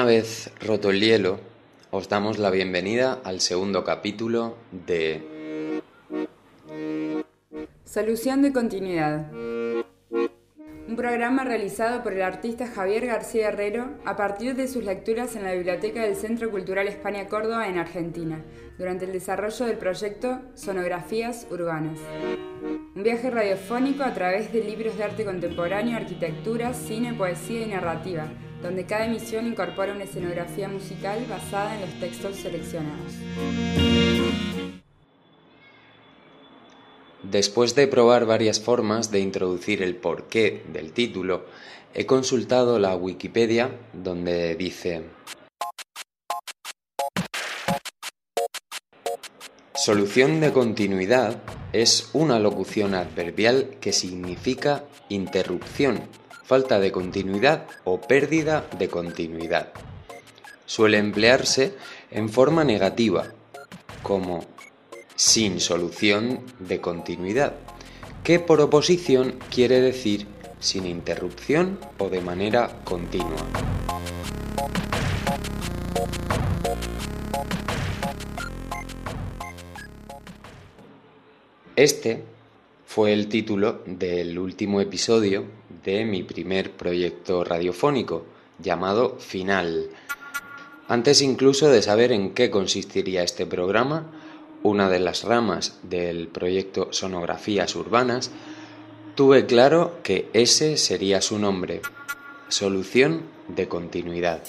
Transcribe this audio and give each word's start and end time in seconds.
Una 0.00 0.08
vez 0.08 0.50
roto 0.60 0.88
el 0.88 0.98
hielo, 0.98 1.38
os 1.90 2.08
damos 2.08 2.38
la 2.38 2.48
bienvenida 2.48 3.20
al 3.22 3.40
segundo 3.40 3.84
capítulo 3.84 4.56
de 4.86 5.82
Solución 7.84 8.40
de 8.40 8.50
continuidad. 8.50 9.30
Un 9.30 10.96
programa 10.96 11.44
realizado 11.44 12.02
por 12.02 12.14
el 12.14 12.22
artista 12.22 12.66
Javier 12.66 13.08
García 13.08 13.48
Herrero 13.48 13.90
a 14.06 14.16
partir 14.16 14.54
de 14.54 14.68
sus 14.68 14.84
lecturas 14.84 15.36
en 15.36 15.44
la 15.44 15.52
Biblioteca 15.52 16.00
del 16.00 16.16
Centro 16.16 16.50
Cultural 16.50 16.88
España 16.88 17.28
Córdoba 17.28 17.68
en 17.68 17.76
Argentina, 17.76 18.42
durante 18.78 19.04
el 19.04 19.12
desarrollo 19.12 19.66
del 19.66 19.76
proyecto 19.76 20.40
Sonografías 20.54 21.46
Urbanas. 21.50 21.98
Un 22.96 23.02
viaje 23.02 23.28
radiofónico 23.28 24.02
a 24.02 24.14
través 24.14 24.50
de 24.50 24.64
libros 24.64 24.96
de 24.96 25.04
arte 25.04 25.26
contemporáneo, 25.26 25.98
arquitectura, 25.98 26.72
cine, 26.72 27.12
poesía 27.12 27.60
y 27.60 27.66
narrativa, 27.66 28.30
donde 28.62 28.84
cada 28.86 29.06
emisión 29.06 29.46
incorpora 29.46 29.92
una 29.92 30.04
escenografía 30.04 30.68
musical 30.68 31.24
basada 31.28 31.74
en 31.74 31.80
los 31.82 32.00
textos 32.00 32.36
seleccionados. 32.36 33.12
Después 37.22 37.74
de 37.74 37.86
probar 37.86 38.26
varias 38.26 38.60
formas 38.60 39.10
de 39.10 39.20
introducir 39.20 39.82
el 39.82 39.96
porqué 39.96 40.64
del 40.72 40.92
título, 40.92 41.44
he 41.94 42.06
consultado 42.06 42.78
la 42.78 42.96
Wikipedia 42.96 43.70
donde 43.92 44.54
dice 44.56 45.04
Solución 49.74 50.40
de 50.40 50.52
continuidad 50.52 51.42
es 51.72 52.10
una 52.12 52.38
locución 52.38 52.94
adverbial 52.94 53.76
que 53.80 53.92
significa 53.92 54.84
interrupción, 55.08 56.00
falta 56.50 56.80
de 56.80 56.90
continuidad 56.90 57.68
o 57.84 58.00
pérdida 58.00 58.68
de 58.76 58.88
continuidad. 58.88 59.68
Suele 60.66 60.98
emplearse 60.98 61.76
en 62.10 62.28
forma 62.28 62.64
negativa, 62.64 63.28
como 64.02 64.44
sin 65.14 65.60
solución 65.60 66.40
de 66.58 66.80
continuidad, 66.80 67.54
que 68.24 68.40
por 68.40 68.60
oposición 68.60 69.38
quiere 69.48 69.80
decir 69.80 70.26
sin 70.58 70.86
interrupción 70.86 71.78
o 71.98 72.08
de 72.08 72.20
manera 72.20 72.80
continua. 72.82 73.46
Este 81.76 82.24
fue 82.86 83.12
el 83.12 83.28
título 83.28 83.84
del 83.86 84.36
último 84.36 84.80
episodio 84.80 85.59
de 85.84 86.04
mi 86.04 86.22
primer 86.22 86.72
proyecto 86.72 87.44
radiofónico, 87.44 88.24
llamado 88.58 89.16
Final. 89.18 89.88
Antes 90.88 91.22
incluso 91.22 91.68
de 91.70 91.82
saber 91.82 92.12
en 92.12 92.34
qué 92.34 92.50
consistiría 92.50 93.22
este 93.22 93.46
programa, 93.46 94.10
una 94.62 94.88
de 94.90 95.00
las 95.00 95.24
ramas 95.24 95.78
del 95.82 96.28
proyecto 96.28 96.88
Sonografías 96.92 97.74
Urbanas, 97.76 98.30
tuve 99.14 99.46
claro 99.46 99.98
que 100.02 100.28
ese 100.32 100.76
sería 100.76 101.22
su 101.22 101.38
nombre, 101.38 101.80
Solución 102.48 103.22
de 103.48 103.68
Continuidad. 103.68 104.42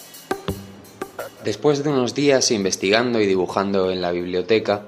Después 1.44 1.84
de 1.84 1.90
unos 1.90 2.14
días 2.14 2.52
investigando 2.52 3.20
y 3.22 3.26
dibujando 3.26 3.92
en 3.92 4.02
la 4.02 4.12
biblioteca, 4.12 4.88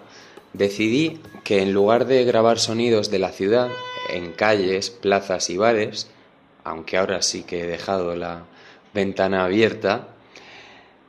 decidí 0.53 1.19
que 1.43 1.61
en 1.61 1.73
lugar 1.73 2.05
de 2.05 2.23
grabar 2.25 2.59
sonidos 2.59 3.09
de 3.09 3.19
la 3.19 3.31
ciudad 3.31 3.69
en 4.09 4.33
calles, 4.33 4.89
plazas 4.89 5.49
y 5.49 5.57
bares, 5.57 6.07
aunque 6.63 6.97
ahora 6.97 7.21
sí 7.21 7.43
que 7.43 7.63
he 7.63 7.67
dejado 7.67 8.15
la 8.15 8.43
ventana 8.93 9.45
abierta, 9.45 10.07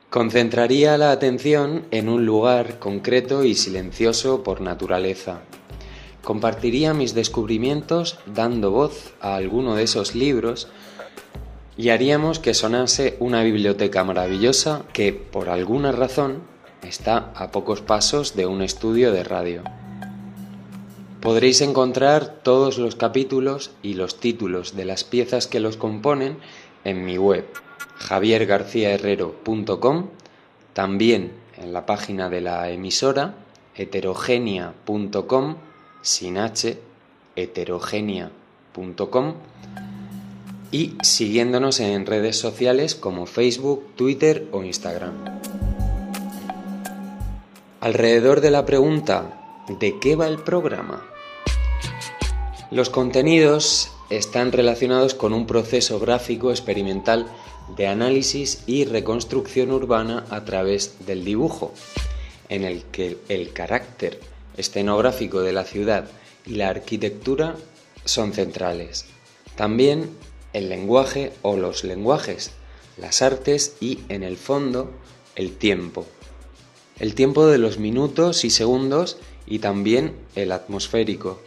concentraría 0.09 0.97
la 0.97 1.11
atención 1.11 1.85
en 1.91 2.09
un 2.09 2.25
lugar 2.25 2.79
concreto 2.79 3.43
y 3.43 3.55
silencioso 3.55 4.43
por 4.43 4.61
naturaleza. 4.61 5.41
Compartiría 6.23 6.93
mis 6.93 7.13
descubrimientos 7.13 8.17
dando 8.25 8.71
voz 8.71 9.13
a 9.21 9.35
alguno 9.35 9.75
de 9.75 9.83
esos 9.83 10.15
libros 10.15 10.67
y 11.77 11.89
haríamos 11.89 12.39
que 12.39 12.53
sonase 12.53 13.17
una 13.19 13.43
biblioteca 13.43 14.03
maravillosa 14.03 14.83
que, 14.93 15.13
por 15.13 15.49
alguna 15.49 15.91
razón, 15.91 16.41
está 16.81 17.31
a 17.35 17.51
pocos 17.51 17.81
pasos 17.81 18.35
de 18.35 18.45
un 18.45 18.61
estudio 18.61 19.11
de 19.11 19.23
radio. 19.23 19.63
Podréis 21.25 21.59
encontrar 21.61 22.41
todos 22.43 22.77
los 22.77 22.95
capítulos 22.95 23.71
y 23.81 23.95
los 23.95 24.19
títulos 24.19 24.75
de 24.75 24.85
las 24.85 25.03
piezas 25.03 25.47
que 25.47 25.59
los 25.59 25.75
componen 25.75 26.37
en 26.83 27.03
mi 27.03 27.17
web 27.17 27.47
javiergarciaherrero.com, 27.95 30.09
también 30.73 31.31
en 31.57 31.73
la 31.73 31.87
página 31.87 32.29
de 32.29 32.41
la 32.41 32.69
emisora 32.69 33.33
heterogenia.com 33.73 35.55
sin 36.03 36.37
h 36.37 36.77
heterogenia.com 37.35 39.33
y 40.69 40.95
siguiéndonos 41.01 41.79
en 41.79 42.05
redes 42.05 42.37
sociales 42.37 42.93
como 42.93 43.25
Facebook, 43.25 43.95
Twitter 43.95 44.47
o 44.51 44.63
Instagram. 44.63 45.15
Alrededor 47.81 48.41
de 48.41 48.51
la 48.51 48.63
pregunta 48.67 49.41
¿de 49.67 49.99
qué 49.99 50.15
va 50.15 50.27
el 50.27 50.37
programa? 50.37 51.14
Los 52.75 52.89
contenidos 52.89 53.89
están 54.09 54.51
relacionados 54.51 55.13
con 55.13 55.31
un 55.31 55.47
proceso 55.47 55.97
gráfico 55.97 56.51
experimental 56.51 57.25
de 57.77 57.87
análisis 57.87 58.63
y 58.67 58.83
reconstrucción 58.83 59.71
urbana 59.71 60.25
a 60.29 60.43
través 60.43 61.05
del 61.05 61.23
dibujo, 61.23 61.73
en 62.49 62.65
el 62.65 62.83
que 62.83 63.17
el 63.29 63.53
carácter 63.53 64.19
escenográfico 64.57 65.39
de 65.39 65.53
la 65.53 65.63
ciudad 65.63 66.09
y 66.45 66.55
la 66.55 66.67
arquitectura 66.67 67.55
son 68.03 68.33
centrales. 68.33 69.05
También 69.55 70.09
el 70.51 70.67
lenguaje 70.67 71.31
o 71.43 71.55
los 71.55 71.85
lenguajes, 71.85 72.51
las 72.97 73.21
artes 73.21 73.77
y, 73.79 73.99
en 74.09 74.21
el 74.21 74.35
fondo, 74.35 74.91
el 75.37 75.55
tiempo. 75.55 76.05
El 76.99 77.15
tiempo 77.15 77.47
de 77.47 77.57
los 77.57 77.79
minutos 77.79 78.43
y 78.43 78.49
segundos 78.49 79.17
y 79.47 79.59
también 79.59 80.13
el 80.35 80.51
atmosférico, 80.51 81.39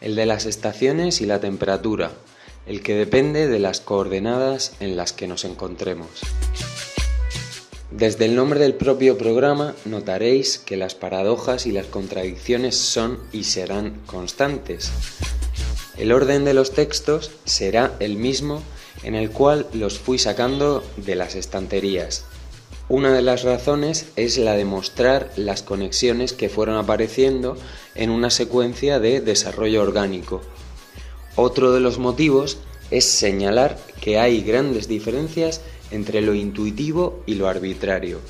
el 0.00 0.14
de 0.14 0.26
las 0.26 0.46
estaciones 0.46 1.20
y 1.20 1.26
la 1.26 1.40
temperatura, 1.40 2.12
el 2.66 2.82
que 2.82 2.94
depende 2.94 3.46
de 3.48 3.58
las 3.58 3.80
coordenadas 3.80 4.72
en 4.80 4.96
las 4.96 5.12
que 5.12 5.28
nos 5.28 5.44
encontremos. 5.44 6.08
Desde 7.90 8.26
el 8.26 8.34
nombre 8.34 8.60
del 8.60 8.74
propio 8.74 9.16
programa 9.16 9.74
notaréis 9.84 10.58
que 10.58 10.76
las 10.76 10.94
paradojas 10.94 11.66
y 11.66 11.72
las 11.72 11.86
contradicciones 11.86 12.76
son 12.76 13.18
y 13.32 13.44
serán 13.44 14.00
constantes. 14.06 14.90
El 15.96 16.12
orden 16.12 16.44
de 16.44 16.52
los 16.52 16.72
textos 16.72 17.30
será 17.44 17.94
el 18.00 18.16
mismo 18.16 18.62
en 19.02 19.14
el 19.14 19.30
cual 19.30 19.66
los 19.72 19.98
fui 19.98 20.18
sacando 20.18 20.84
de 20.96 21.14
las 21.14 21.36
estanterías. 21.36 22.24
Una 22.88 23.12
de 23.12 23.22
las 23.22 23.42
razones 23.42 24.06
es 24.16 24.38
la 24.38 24.52
de 24.54 24.64
mostrar 24.64 25.32
las 25.36 25.62
conexiones 25.62 26.32
que 26.32 26.48
fueron 26.48 26.76
apareciendo 26.76 27.56
en 27.94 28.10
una 28.10 28.30
secuencia 28.30 29.00
de 29.00 29.20
desarrollo 29.20 29.82
orgánico, 29.82 30.42
otro 31.38 31.72
de 31.72 31.80
los 31.80 31.98
motivos 31.98 32.56
es 32.90 33.04
señalar 33.04 33.78
que 34.00 34.18
hay 34.18 34.40
grandes 34.40 34.88
diferencias 34.88 35.60
entre 35.90 36.22
lo 36.22 36.32
intuitivo 36.32 37.22
y 37.26 37.34
lo 37.34 37.46
arbitrario, 37.46 38.20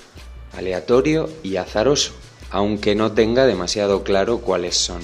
aleatorio 0.53 1.31
y 1.45 1.55
azaroso, 1.55 2.13
aunque 2.51 2.97
no 2.97 3.13
tenga 3.13 3.47
demasiado 3.47 4.03
claro 4.03 4.39
cuáles 4.39 4.77
son. 4.77 5.01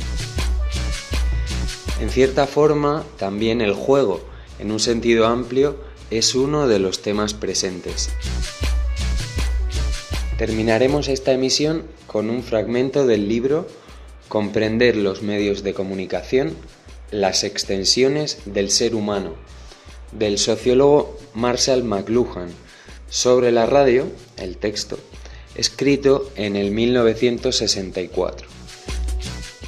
En 2.00 2.10
cierta 2.10 2.48
forma, 2.48 3.04
también 3.18 3.60
el 3.60 3.72
juego, 3.72 4.20
en 4.58 4.72
un 4.72 4.80
sentido 4.80 5.26
amplio, 5.26 5.76
es 6.10 6.34
uno 6.34 6.66
de 6.66 6.80
los 6.80 7.02
temas 7.02 7.34
presentes. 7.34 8.10
Terminaremos 10.42 11.06
esta 11.06 11.30
emisión 11.30 11.84
con 12.08 12.28
un 12.28 12.42
fragmento 12.42 13.06
del 13.06 13.28
libro 13.28 13.68
Comprender 14.26 14.96
los 14.96 15.22
medios 15.22 15.62
de 15.62 15.72
comunicación 15.72 16.56
las 17.12 17.44
extensiones 17.44 18.38
del 18.44 18.72
ser 18.72 18.96
humano, 18.96 19.36
del 20.10 20.38
sociólogo 20.38 21.16
Marshall 21.32 21.84
McLuhan, 21.84 22.48
sobre 23.08 23.52
la 23.52 23.66
radio, 23.66 24.08
el 24.36 24.56
texto, 24.56 24.98
escrito 25.54 26.28
en 26.34 26.56
el 26.56 26.72
1964. 26.72 28.48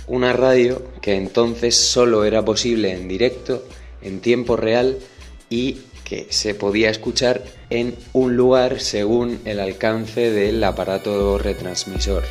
Una 0.08 0.32
radio 0.32 0.82
que 1.00 1.14
entonces 1.14 1.76
solo 1.76 2.24
era 2.24 2.44
posible 2.44 2.90
en 2.90 3.06
directo, 3.06 3.64
en 4.02 4.18
tiempo 4.18 4.56
real 4.56 4.98
y 5.48 5.82
que 6.04 6.26
se 6.30 6.54
podía 6.54 6.90
escuchar 6.90 7.42
en 7.70 7.96
un 8.12 8.36
lugar 8.36 8.80
según 8.80 9.40
el 9.44 9.60
alcance 9.60 10.30
del 10.30 10.62
aparato 10.62 11.38
retransmisor. 11.38 12.22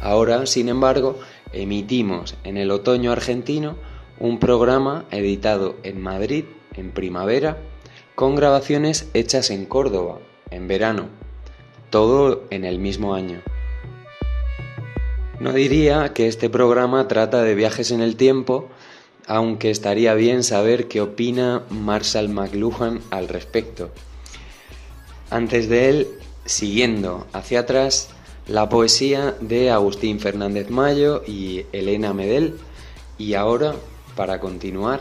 Ahora, 0.00 0.46
sin 0.46 0.68
embargo, 0.68 1.18
emitimos 1.52 2.34
en 2.44 2.56
el 2.56 2.70
otoño 2.70 3.12
argentino 3.12 3.76
un 4.18 4.38
programa 4.38 5.06
editado 5.10 5.76
en 5.82 6.00
Madrid 6.00 6.44
en 6.74 6.90
primavera 6.92 7.58
con 8.14 8.34
grabaciones 8.34 9.08
hechas 9.14 9.50
en 9.50 9.64
Córdoba 9.64 10.18
en 10.50 10.68
verano. 10.68 11.08
todo 11.90 12.44
en 12.50 12.64
el 12.64 12.78
mismo 12.78 13.14
año. 13.14 13.40
No 15.40 15.52
diría 15.52 16.12
que 16.12 16.28
este 16.28 16.48
programa 16.48 17.08
trata 17.08 17.42
de 17.42 17.56
viajes 17.56 17.90
en 17.90 18.00
el 18.00 18.14
tiempo, 18.14 18.68
aunque 19.30 19.70
estaría 19.70 20.14
bien 20.14 20.42
saber 20.42 20.88
qué 20.88 21.00
opina 21.00 21.62
Marshall 21.70 22.28
McLuhan 22.28 23.00
al 23.10 23.28
respecto. 23.28 23.92
Antes 25.30 25.68
de 25.68 25.88
él, 25.88 26.08
siguiendo 26.44 27.28
hacia 27.32 27.60
atrás, 27.60 28.08
la 28.48 28.68
poesía 28.68 29.36
de 29.40 29.70
Agustín 29.70 30.18
Fernández 30.18 30.68
Mayo 30.70 31.22
y 31.24 31.64
Elena 31.70 32.12
Medel, 32.12 32.58
y 33.18 33.34
ahora, 33.34 33.76
para 34.16 34.40
continuar, 34.40 34.98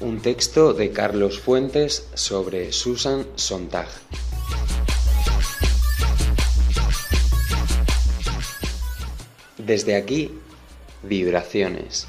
un 0.00 0.20
texto 0.20 0.74
de 0.74 0.90
Carlos 0.90 1.40
Fuentes 1.40 2.08
sobre 2.12 2.72
Susan 2.72 3.24
Sontag. 3.36 3.88
Desde 9.56 9.96
aquí, 9.96 10.30
vibraciones. 11.02 12.06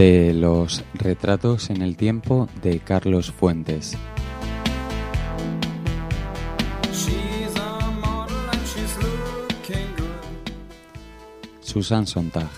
De 0.00 0.32
los 0.32 0.82
retratos 0.94 1.68
en 1.68 1.82
el 1.82 1.94
tiempo 1.94 2.48
de 2.62 2.78
Carlos 2.78 3.30
Fuentes. 3.30 3.98
Susan 11.60 12.06
Sontag. 12.06 12.48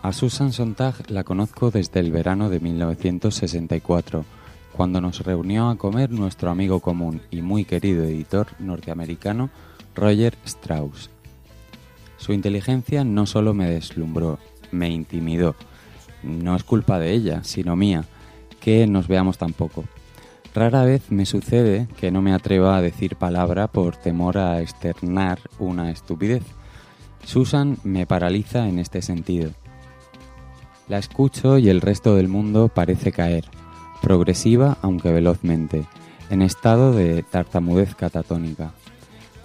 A 0.00 0.12
Susan 0.14 0.50
Sontag 0.54 1.10
la 1.10 1.22
conozco 1.22 1.70
desde 1.70 2.00
el 2.00 2.10
verano 2.10 2.48
de 2.48 2.60
1964, 2.60 4.24
cuando 4.72 5.02
nos 5.02 5.20
reunió 5.26 5.68
a 5.68 5.76
comer 5.76 6.10
nuestro 6.10 6.50
amigo 6.50 6.80
común 6.80 7.20
y 7.30 7.42
muy 7.42 7.66
querido 7.66 8.04
editor 8.04 8.46
norteamericano 8.60 9.50
Roger 9.94 10.38
Strauss. 10.46 11.13
Su 12.24 12.32
inteligencia 12.32 13.04
no 13.04 13.26
solo 13.26 13.52
me 13.52 13.68
deslumbró, 13.68 14.38
me 14.70 14.88
intimidó. 14.88 15.56
No 16.22 16.56
es 16.56 16.64
culpa 16.64 16.98
de 16.98 17.12
ella, 17.12 17.44
sino 17.44 17.76
mía, 17.76 18.06
que 18.60 18.86
nos 18.86 19.08
veamos 19.08 19.36
tan 19.36 19.52
poco. 19.52 19.84
Rara 20.54 20.84
vez 20.84 21.10
me 21.10 21.26
sucede 21.26 21.86
que 22.00 22.10
no 22.10 22.22
me 22.22 22.32
atreva 22.32 22.78
a 22.78 22.80
decir 22.80 23.16
palabra 23.16 23.68
por 23.68 23.98
temor 23.98 24.38
a 24.38 24.62
externar 24.62 25.38
una 25.58 25.90
estupidez. 25.90 26.44
Susan 27.26 27.76
me 27.84 28.06
paraliza 28.06 28.70
en 28.70 28.78
este 28.78 29.02
sentido. 29.02 29.50
La 30.88 30.96
escucho 30.96 31.58
y 31.58 31.68
el 31.68 31.82
resto 31.82 32.14
del 32.16 32.28
mundo 32.28 32.68
parece 32.68 33.12
caer, 33.12 33.44
progresiva 34.00 34.78
aunque 34.80 35.12
velozmente, 35.12 35.84
en 36.30 36.40
estado 36.40 36.94
de 36.94 37.22
tartamudez 37.22 37.94
catatónica. 37.94 38.72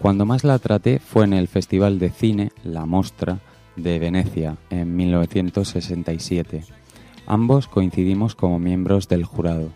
Cuando 0.01 0.25
más 0.25 0.45
la 0.45 0.59
traté 0.59 0.99
fue 0.99 1.25
en 1.25 1.33
el 1.33 1.49
Festival 1.49 1.99
de 1.99 2.09
Cine 2.09 2.51
La 2.63 2.85
Mostra 2.85 3.39
de 3.75 3.99
Venecia 3.99 4.55
en 4.69 4.95
1967. 4.95 6.63
Ambos 7.27 7.67
coincidimos 7.67 8.33
como 8.33 8.59
miembros 8.59 9.09
del 9.09 9.25
jurado. 9.25 9.71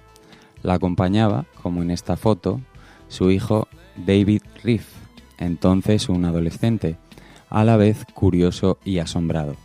La 0.61 0.75
acompañaba, 0.75 1.45
como 1.61 1.81
en 1.81 1.91
esta 1.91 2.15
foto, 2.15 2.61
su 3.09 3.31
hijo 3.31 3.67
David 3.97 4.41
Riff, 4.63 4.87
entonces 5.37 6.07
un 6.07 6.23
adolescente, 6.23 6.95
a 7.49 7.65
la 7.65 7.75
vez 7.75 8.05
curioso 8.13 8.79
y 8.85 8.99
asombrado. 8.99 9.57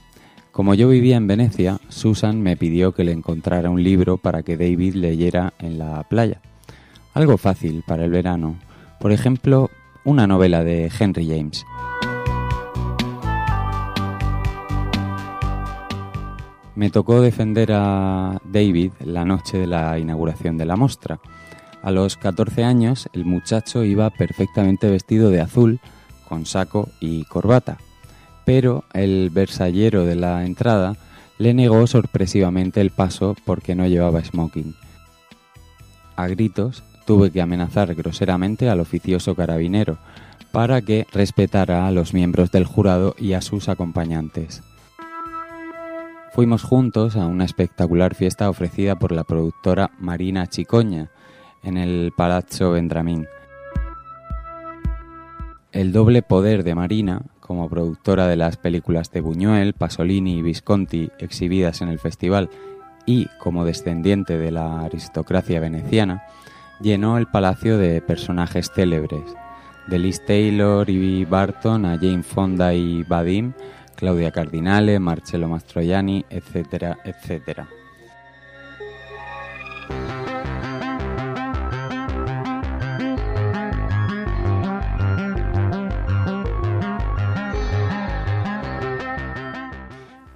Como 0.50 0.74
yo 0.74 0.88
vivía 0.88 1.16
en 1.16 1.28
Venecia, 1.28 1.78
Susan 1.88 2.42
me 2.42 2.56
pidió 2.56 2.92
que 2.92 3.04
le 3.04 3.12
encontrara 3.12 3.70
un 3.70 3.84
libro 3.84 4.16
para 4.16 4.42
que 4.42 4.56
David 4.56 4.96
leyera 4.96 5.54
en 5.60 5.78
la 5.78 6.02
playa. 6.02 6.40
Algo 7.14 7.38
fácil 7.38 7.84
para 7.86 8.04
el 8.04 8.10
verano. 8.10 8.56
Por 8.98 9.12
ejemplo, 9.12 9.70
una 10.04 10.26
novela 10.26 10.64
de 10.64 10.90
Henry 10.98 11.26
James. 11.28 11.64
Me 16.74 16.90
tocó 16.90 17.20
defender 17.20 17.72
a 17.72 18.40
David 18.44 18.92
la 19.04 19.24
noche 19.24 19.58
de 19.58 19.66
la 19.66 19.98
inauguración 19.98 20.56
de 20.56 20.64
la 20.64 20.76
mostra. 20.76 21.18
A 21.82 21.90
los 21.90 22.16
14 22.16 22.62
años 22.62 23.08
el 23.12 23.24
muchacho 23.24 23.84
iba 23.84 24.10
perfectamente 24.10 24.88
vestido 24.88 25.30
de 25.30 25.40
azul, 25.40 25.80
con 26.28 26.46
saco 26.46 26.88
y 27.00 27.24
corbata, 27.24 27.78
pero 28.44 28.84
el 28.92 29.30
versallero 29.30 30.04
de 30.04 30.14
la 30.14 30.44
entrada 30.44 30.96
le 31.38 31.54
negó 31.54 31.86
sorpresivamente 31.86 32.80
el 32.80 32.90
paso 32.90 33.34
porque 33.44 33.74
no 33.74 33.86
llevaba 33.86 34.24
smoking. 34.24 34.74
A 36.16 36.26
gritos 36.28 36.84
tuve 37.08 37.30
que 37.30 37.40
amenazar 37.40 37.94
groseramente 37.94 38.68
al 38.68 38.80
oficioso 38.80 39.34
carabinero 39.34 39.96
para 40.52 40.82
que 40.82 41.06
respetara 41.10 41.86
a 41.86 41.90
los 41.90 42.12
miembros 42.12 42.52
del 42.52 42.66
jurado 42.66 43.14
y 43.18 43.32
a 43.32 43.40
sus 43.40 43.70
acompañantes. 43.70 44.62
Fuimos 46.32 46.62
juntos 46.62 47.16
a 47.16 47.24
una 47.24 47.46
espectacular 47.46 48.14
fiesta 48.14 48.50
ofrecida 48.50 48.96
por 48.96 49.12
la 49.12 49.24
productora 49.24 49.90
Marina 49.98 50.48
Chicoña 50.48 51.08
en 51.62 51.78
el 51.78 52.12
Palazzo 52.14 52.72
Vendramín. 52.72 53.26
El 55.72 55.92
doble 55.92 56.20
poder 56.20 56.62
de 56.62 56.74
Marina, 56.74 57.22
como 57.40 57.70
productora 57.70 58.26
de 58.26 58.36
las 58.36 58.58
películas 58.58 59.10
de 59.12 59.22
Buñuel, 59.22 59.72
Pasolini 59.72 60.40
y 60.40 60.42
Visconti 60.42 61.08
exhibidas 61.18 61.80
en 61.80 61.88
el 61.88 62.00
festival 62.00 62.50
y 63.06 63.28
como 63.38 63.64
descendiente 63.64 64.36
de 64.36 64.50
la 64.50 64.80
aristocracia 64.80 65.58
veneciana, 65.58 66.26
llenó 66.80 67.18
el 67.18 67.26
palacio 67.26 67.78
de 67.78 68.00
personajes 68.00 68.70
célebres, 68.74 69.22
de 69.86 69.98
Liz 69.98 70.24
Taylor 70.24 70.88
y 70.88 71.24
Barton 71.24 71.84
a 71.86 71.96
Jane 71.98 72.22
Fonda 72.22 72.74
y 72.74 73.02
Vadim, 73.02 73.52
Claudia 73.96 74.30
Cardinale, 74.30 74.98
Marcello 74.98 75.48
Mastroianni, 75.48 76.24
etcétera, 76.30 76.98
etcétera. 77.04 77.68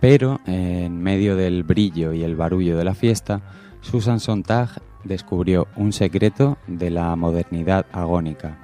Pero, 0.01 0.41
en 0.47 1.01
medio 1.01 1.37
del 1.37 1.63
brillo 1.63 2.13
y 2.13 2.25
el 2.25 2.35
barullo 2.35 2.77
de 2.77 2.83
la 2.83 2.95
fiesta, 2.95 3.41
Susan 3.83 4.19
Sontag 4.19 4.83
descubrió 5.05 5.69
un 5.77 5.93
secreto 5.93 6.59
de 6.67 6.91
la 6.91 7.15
modernidad 7.17 7.87
agónica. 7.93 8.59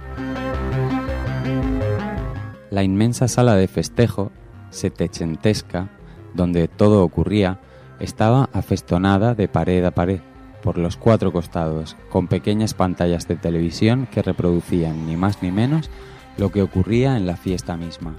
La 2.71 2.83
inmensa 2.83 3.29
sala 3.29 3.57
de 3.57 3.69
festejo, 3.69 4.31
setecentesca, 4.71 5.89
donde 6.35 6.69
todo 6.69 7.03
ocurría, 7.03 7.61
estaba 7.99 8.49
afestonada 8.53 9.35
de 9.35 9.49
pared 9.49 9.85
a 9.85 9.91
pared, 9.91 10.21
por 10.63 10.79
los 10.79 10.97
cuatro 10.97 11.33
costados, 11.33 11.97
con 12.11 12.27
pequeñas 12.27 12.75
pantallas 12.75 13.27
de 13.29 13.37
televisión 13.37 14.09
que 14.13 14.23
reproducían 14.23 15.07
ni 15.07 15.17
más 15.17 15.43
ni 15.43 15.51
menos 15.51 15.91
lo 16.37 16.51
que 16.51 16.63
ocurría 16.63 17.17
en 17.17 17.27
la 17.27 17.37
fiesta 17.37 17.77
misma, 17.77 18.15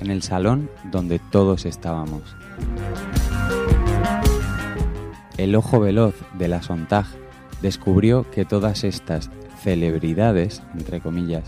en 0.00 0.10
el 0.10 0.22
salón 0.22 0.70
donde 0.90 1.18
todos 1.18 1.66
estábamos. 1.66 2.22
El 5.36 5.54
ojo 5.54 5.80
veloz 5.80 6.14
de 6.34 6.48
la 6.48 6.62
Sontag 6.62 7.06
descubrió 7.62 8.28
que 8.30 8.44
todas 8.44 8.84
estas 8.84 9.30
celebridades, 9.62 10.62
entre 10.74 11.00
comillas, 11.00 11.44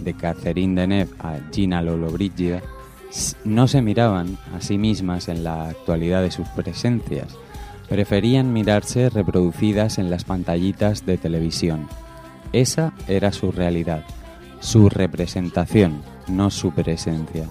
de 0.00 0.14
Catherine 0.14 0.80
Deneuve 0.80 1.14
a 1.20 1.38
Gina 1.52 1.82
Lollobrigida, 1.82 2.60
no 3.44 3.68
se 3.68 3.82
miraban 3.82 4.38
a 4.54 4.60
sí 4.60 4.78
mismas 4.78 5.28
en 5.28 5.44
la 5.44 5.68
actualidad 5.68 6.22
de 6.22 6.30
sus 6.30 6.48
presencias, 6.48 7.36
preferían 7.88 8.52
mirarse 8.52 9.10
reproducidas 9.10 9.98
en 9.98 10.10
las 10.10 10.24
pantallitas 10.24 11.04
de 11.04 11.18
televisión. 11.18 11.88
Esa 12.52 12.92
era 13.06 13.32
su 13.32 13.52
realidad, 13.52 14.04
su 14.60 14.88
representación, 14.88 16.02
no 16.26 16.50
su 16.50 16.72
presencia. 16.72 17.48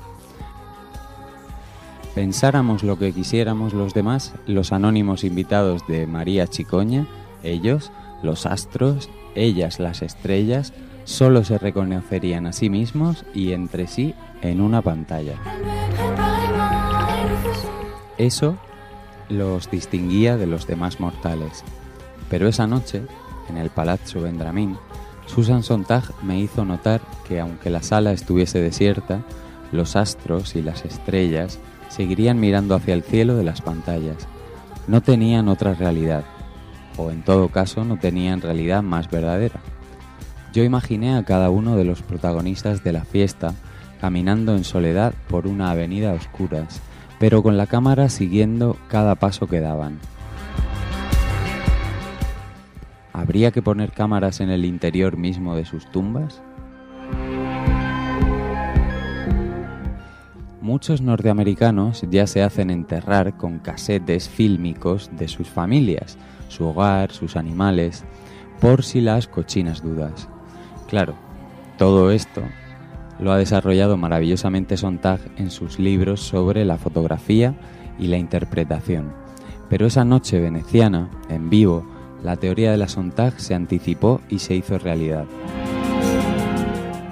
Pensáramos 2.16 2.84
lo 2.84 2.98
que 2.98 3.14
quisiéramos 3.14 3.74
los 3.74 3.94
demás, 3.94 4.34
los 4.46 4.74
anónimos 4.74 5.24
invitados 5.24 5.88
de 5.88 6.08
María 6.08 6.48
Chicoña, 6.48 7.08
ellos, 7.44 7.92
los 8.24 8.46
astros, 8.46 9.10
ellas 9.36 9.80
las 9.80 10.02
estrellas, 10.02 10.74
solo 11.04 11.44
se 11.44 11.58
reconocerían 11.58 12.48
a 12.48 12.54
sí 12.54 12.70
mismos 12.70 13.26
y 13.34 13.54
entre 13.54 13.88
sí 13.88 14.14
en 14.42 14.62
una 14.62 14.82
pantalla. 14.82 15.36
Eso 18.18 18.58
los 19.30 19.72
distinguía 19.72 20.38
de 20.38 20.48
los 20.48 20.68
demás 20.68 21.00
mortales. 21.00 21.64
Pero 22.30 22.48
esa 22.48 22.68
noche, 22.68 23.04
en 23.50 23.58
el 23.58 23.70
Palazzo 23.70 24.22
Vendramín, 24.22 24.78
Susan 25.26 25.64
Sontag 25.64 26.04
me 26.22 26.40
hizo 26.40 26.66
notar 26.66 27.02
que 27.28 27.40
aunque 27.40 27.70
la 27.70 27.82
sala 27.82 28.12
estuviese 28.12 28.60
desierta, 28.60 29.22
los 29.72 29.96
astros 29.96 30.56
y 30.56 30.62
las 30.62 30.84
estrellas 30.86 31.60
seguirían 31.90 32.40
mirando 32.40 32.76
hacia 32.76 32.94
el 32.94 33.04
cielo 33.04 33.36
de 33.36 33.44
las 33.44 33.62
pantallas. 33.62 34.28
No 34.88 35.02
tenían 35.02 35.48
otra 35.48 35.74
realidad, 35.74 36.24
en 37.10 37.24
todo 37.24 37.50
caso 37.50 37.84
no 37.84 37.98
tenían 37.98 38.42
realidad 38.42 38.84
más 38.84 39.10
verdadera. 39.10 39.62
Yo 40.54 40.64
imaginé 40.64 41.16
a 41.16 41.24
cada 41.24 41.50
uno 41.50 41.76
de 41.78 41.86
los 41.86 42.04
protagonistas 42.04 42.84
de 42.84 42.92
la 42.92 43.06
fiesta 43.06 43.56
caminando 44.02 44.56
en 44.56 44.64
soledad 44.64 45.14
por 45.30 45.48
una 45.48 45.72
avenida 45.72 46.12
a 46.12 46.16
oscuras, 46.16 46.82
pero 47.20 47.42
con 47.42 47.56
la 47.56 47.68
cámara 47.68 48.10
siguiendo 48.10 48.76
cada 48.88 49.16
paso 49.16 49.48
que 49.48 49.62
daban. 49.62 50.00
¿Habría 53.14 53.52
que 53.52 53.62
poner 53.62 53.92
cámaras 53.92 54.40
en 54.42 54.50
el 54.50 54.66
interior 54.66 55.18
mismo 55.18 55.56
de 55.56 55.66
sus 55.66 55.90
tumbas? 55.92 56.42
Muchos 60.62 61.02
norteamericanos 61.02 62.06
ya 62.10 62.26
se 62.28 62.42
hacen 62.42 62.70
enterrar 62.70 63.38
con 63.38 63.60
casetes 63.60 64.30
fílmicos 64.30 65.12
de 65.18 65.28
sus 65.28 65.48
familias, 65.48 66.18
su 66.52 66.68
hogar, 66.68 67.12
sus 67.12 67.36
animales, 67.36 68.04
por 68.60 68.84
si 68.84 69.02
las 69.02 69.28
cochinas 69.28 69.82
dudas. 69.82 70.28
Claro, 70.88 71.16
todo 71.78 72.12
esto 72.12 72.44
lo 73.20 73.32
ha 73.32 73.38
desarrollado 73.38 73.98
maravillosamente 73.98 74.78
Sontag 74.78 75.20
en 75.38 75.50
sus 75.52 75.80
libros 75.80 76.22
sobre 76.22 76.66
la 76.66 76.78
fotografía 76.78 77.56
y 77.98 78.08
la 78.08 78.18
interpretación. 78.18 79.14
Pero 79.70 79.86
esa 79.86 80.04
noche 80.04 80.40
veneciana, 80.40 81.10
en 81.30 81.50
vivo, 81.50 81.86
la 82.24 82.36
teoría 82.36 82.72
de 82.72 82.78
la 82.78 82.88
Sontag 82.88 83.40
se 83.40 83.56
anticipó 83.56 84.22
y 84.30 84.40
se 84.40 84.56
hizo 84.56 84.78
realidad. 84.78 85.26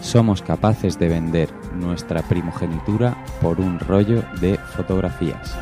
Somos 0.01 0.41
capaces 0.41 0.99
de 0.99 1.09
vender 1.09 1.49
nuestra 1.75 2.21
primogenitura 2.23 3.23
por 3.41 3.59
un 3.59 3.79
rollo 3.79 4.23
de 4.41 4.57
fotografías. 4.57 5.55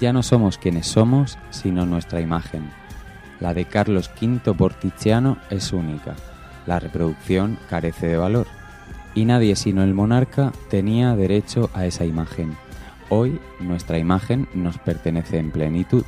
Ya 0.00 0.12
no 0.12 0.22
somos 0.22 0.58
quienes 0.58 0.86
somos, 0.86 1.38
sino 1.50 1.84
nuestra 1.84 2.20
imagen. 2.20 2.70
La 3.40 3.52
de 3.52 3.64
Carlos 3.64 4.10
V 4.20 4.54
por 4.54 4.74
Tiziano 4.74 5.38
es 5.50 5.72
única. 5.72 6.14
La 6.66 6.78
reproducción 6.78 7.58
carece 7.68 8.06
de 8.06 8.16
valor. 8.16 8.46
Y 9.14 9.24
nadie 9.24 9.56
sino 9.56 9.82
el 9.82 9.94
monarca 9.94 10.52
tenía 10.70 11.16
derecho 11.16 11.70
a 11.74 11.86
esa 11.86 12.04
imagen. 12.04 12.56
Hoy 13.08 13.40
nuestra 13.58 13.98
imagen 13.98 14.48
nos 14.54 14.78
pertenece 14.78 15.38
en 15.38 15.50
plenitud. 15.50 16.04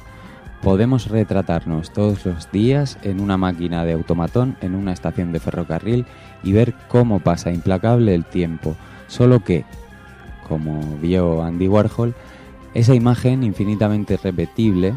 Podemos 0.62 1.08
retratarnos 1.08 1.92
todos 1.92 2.26
los 2.26 2.52
días 2.52 2.98
en 3.02 3.20
una 3.20 3.38
máquina 3.38 3.84
de 3.84 3.94
automatón 3.94 4.56
en 4.60 4.74
una 4.74 4.92
estación 4.92 5.32
de 5.32 5.40
ferrocarril 5.40 6.04
y 6.42 6.52
ver 6.52 6.74
cómo 6.88 7.20
pasa 7.20 7.50
implacable 7.50 8.14
el 8.14 8.26
tiempo, 8.26 8.76
solo 9.06 9.42
que, 9.42 9.64
como 10.46 10.98
vio 10.98 11.42
Andy 11.42 11.66
Warhol, 11.66 12.14
esa 12.74 12.94
imagen 12.94 13.42
infinitamente 13.42 14.16
repetible 14.16 14.94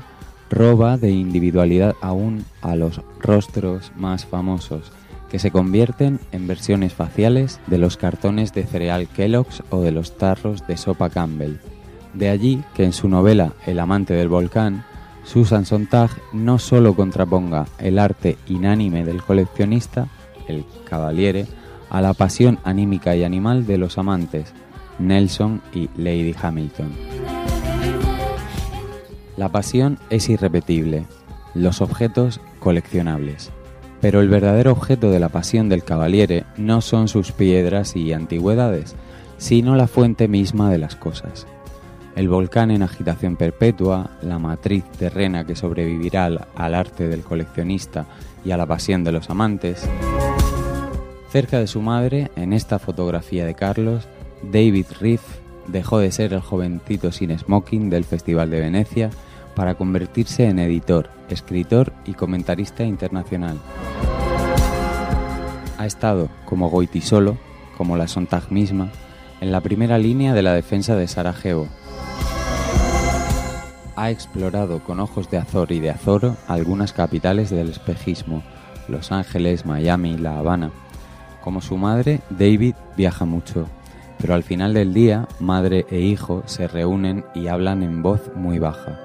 roba 0.49 0.97
de 0.97 1.11
individualidad 1.11 1.95
aún 2.01 2.45
a 2.61 2.75
los 2.75 3.01
rostros 3.19 3.91
más 3.95 4.25
famosos, 4.25 4.91
que 5.29 5.39
se 5.39 5.49
convierten 5.49 6.19
en 6.31 6.47
versiones 6.47 6.93
faciales 6.93 7.59
de 7.65 7.79
los 7.79 7.97
cartones 7.97 8.53
de 8.53 8.63
cereal 8.63 9.07
Kellogg's 9.07 9.63
o 9.71 9.81
de 9.81 9.91
los 9.91 10.17
tarros 10.17 10.67
de 10.67 10.77
sopa 10.77 11.09
Campbell. 11.09 11.57
De 12.13 12.29
allí 12.29 12.63
que 12.75 12.83
en 12.83 12.93
su 12.93 13.09
novela 13.09 13.53
El 13.65 13.79
amante 13.79 14.13
del 14.13 14.29
volcán, 14.29 14.85
Susan 15.23 15.65
Sontag 15.65 16.11
no 16.33 16.59
solo 16.59 16.95
contraponga 16.95 17.65
el 17.79 17.97
arte 17.97 18.37
inánime 18.47 19.03
del 19.03 19.23
coleccionista, 19.23 20.07
el 20.47 20.65
Cavaliere, 20.87 21.47
a 21.89 22.01
la 22.01 22.13
pasión 22.13 22.59
anímica 22.63 23.15
y 23.15 23.23
animal 23.23 23.65
de 23.65 23.77
los 23.79 23.97
amantes, 23.97 24.53
Nelson 24.99 25.61
y 25.73 25.89
Lady 25.97 26.35
Hamilton. 26.39 27.12
La 29.37 29.49
pasión 29.49 29.97
es 30.09 30.29
irrepetible, 30.29 31.05
los 31.53 31.81
objetos 31.81 32.39
coleccionables. 32.59 33.51
Pero 34.01 34.19
el 34.19 34.29
verdadero 34.29 34.71
objeto 34.71 35.11
de 35.11 35.19
la 35.19 35.29
pasión 35.29 35.69
del 35.69 35.83
Cavaliere 35.83 36.43
no 36.57 36.81
son 36.81 37.07
sus 37.07 37.31
piedras 37.31 37.95
y 37.95 38.13
antigüedades, 38.13 38.95
sino 39.37 39.75
la 39.75 39.87
fuente 39.87 40.27
misma 40.27 40.69
de 40.69 40.77
las 40.77 40.95
cosas 40.95 41.47
el 42.15 42.29
volcán 42.29 42.71
en 42.71 42.83
agitación 42.83 43.35
perpetua, 43.35 44.11
la 44.21 44.39
matriz 44.39 44.83
terrena 44.97 45.45
que 45.45 45.55
sobrevivirá 45.55 46.25
al, 46.55 46.75
arte 46.75 47.07
del 47.07 47.21
coleccionista 47.21 48.05
y 48.45 48.51
a 48.51 48.57
la 48.57 48.65
pasión 48.65 49.03
de 49.03 49.11
los 49.11 49.29
amantes. 49.29 49.87
Cerca 51.31 51.59
de 51.59 51.67
su 51.67 51.81
madre, 51.81 52.29
en 52.35 52.53
esta 52.53 52.77
fotografía 52.77 53.45
de 53.45 53.55
Carlos, 53.55 54.07
David 54.43 54.85
Riff 54.99 55.21
dejó 55.67 55.99
de 55.99 56.11
ser 56.11 56.33
el 56.33 56.41
jovencito 56.41 57.11
sin 57.11 57.37
smoking 57.37 57.89
del 57.89 58.03
Festival 58.03 58.49
de 58.49 58.61
Venecia 58.61 59.09
para 59.55 59.75
convertirse 59.75 60.45
en 60.45 60.59
editor, 60.59 61.09
escritor 61.29 61.93
y 62.05 62.13
comentarista 62.13 62.83
internacional. 62.83 63.57
Ha 65.77 65.85
estado, 65.85 66.29
como 66.45 66.69
Goiti 66.69 67.01
solo, 67.01 67.37
como 67.77 67.97
la 67.97 68.07
Sontag 68.07 68.51
misma, 68.51 68.89
en 69.41 69.51
la 69.51 69.61
primera 69.61 69.97
línea 69.97 70.33
de 70.33 70.41
la 70.41 70.53
defensa 70.53 70.95
de 70.95 71.07
Sarajevo, 71.07 71.67
ha 73.95 74.09
explorado 74.09 74.83
con 74.83 74.99
ojos 74.99 75.29
de 75.29 75.37
Azor 75.37 75.71
y 75.71 75.79
de 75.79 75.91
Azoro 75.91 76.35
algunas 76.47 76.93
capitales 76.93 77.49
del 77.49 77.69
espejismo, 77.69 78.43
Los 78.87 79.11
Ángeles, 79.11 79.65
Miami, 79.65 80.17
La 80.17 80.39
Habana. 80.39 80.71
Como 81.41 81.61
su 81.61 81.77
madre, 81.77 82.21
David 82.29 82.75
viaja 82.97 83.25
mucho, 83.25 83.67
pero 84.23 84.35
al 84.35 84.43
final 84.43 84.73
del 84.73 84.93
día, 84.93 85.27
madre 85.41 85.85
e 85.89 85.99
hijo 85.99 86.43
se 86.45 86.69
reúnen 86.69 87.25
y 87.35 87.47
hablan 87.47 87.83
en 87.83 88.01
voz 88.01 88.31
muy 88.33 88.57
baja, 88.57 88.97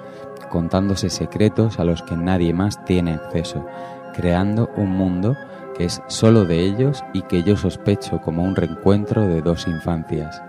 contándose 0.48 1.10
secretos 1.10 1.80
a 1.80 1.84
los 1.84 2.04
que 2.04 2.16
nadie 2.16 2.54
más 2.54 2.84
tiene 2.84 3.14
acceso, 3.14 3.66
creando 4.14 4.70
un 4.76 4.90
mundo 4.90 5.37
que 5.76 5.87
es 5.87 6.00
solo 6.06 6.44
de 6.44 6.60
ellos 6.60 7.02
y 7.12 7.22
que 7.22 7.42
yo 7.42 7.56
sospecho 7.56 8.20
como 8.20 8.44
un 8.44 8.54
reencuentro 8.54 9.26
de 9.26 9.42
dos 9.42 9.66
infancias. 9.66 10.40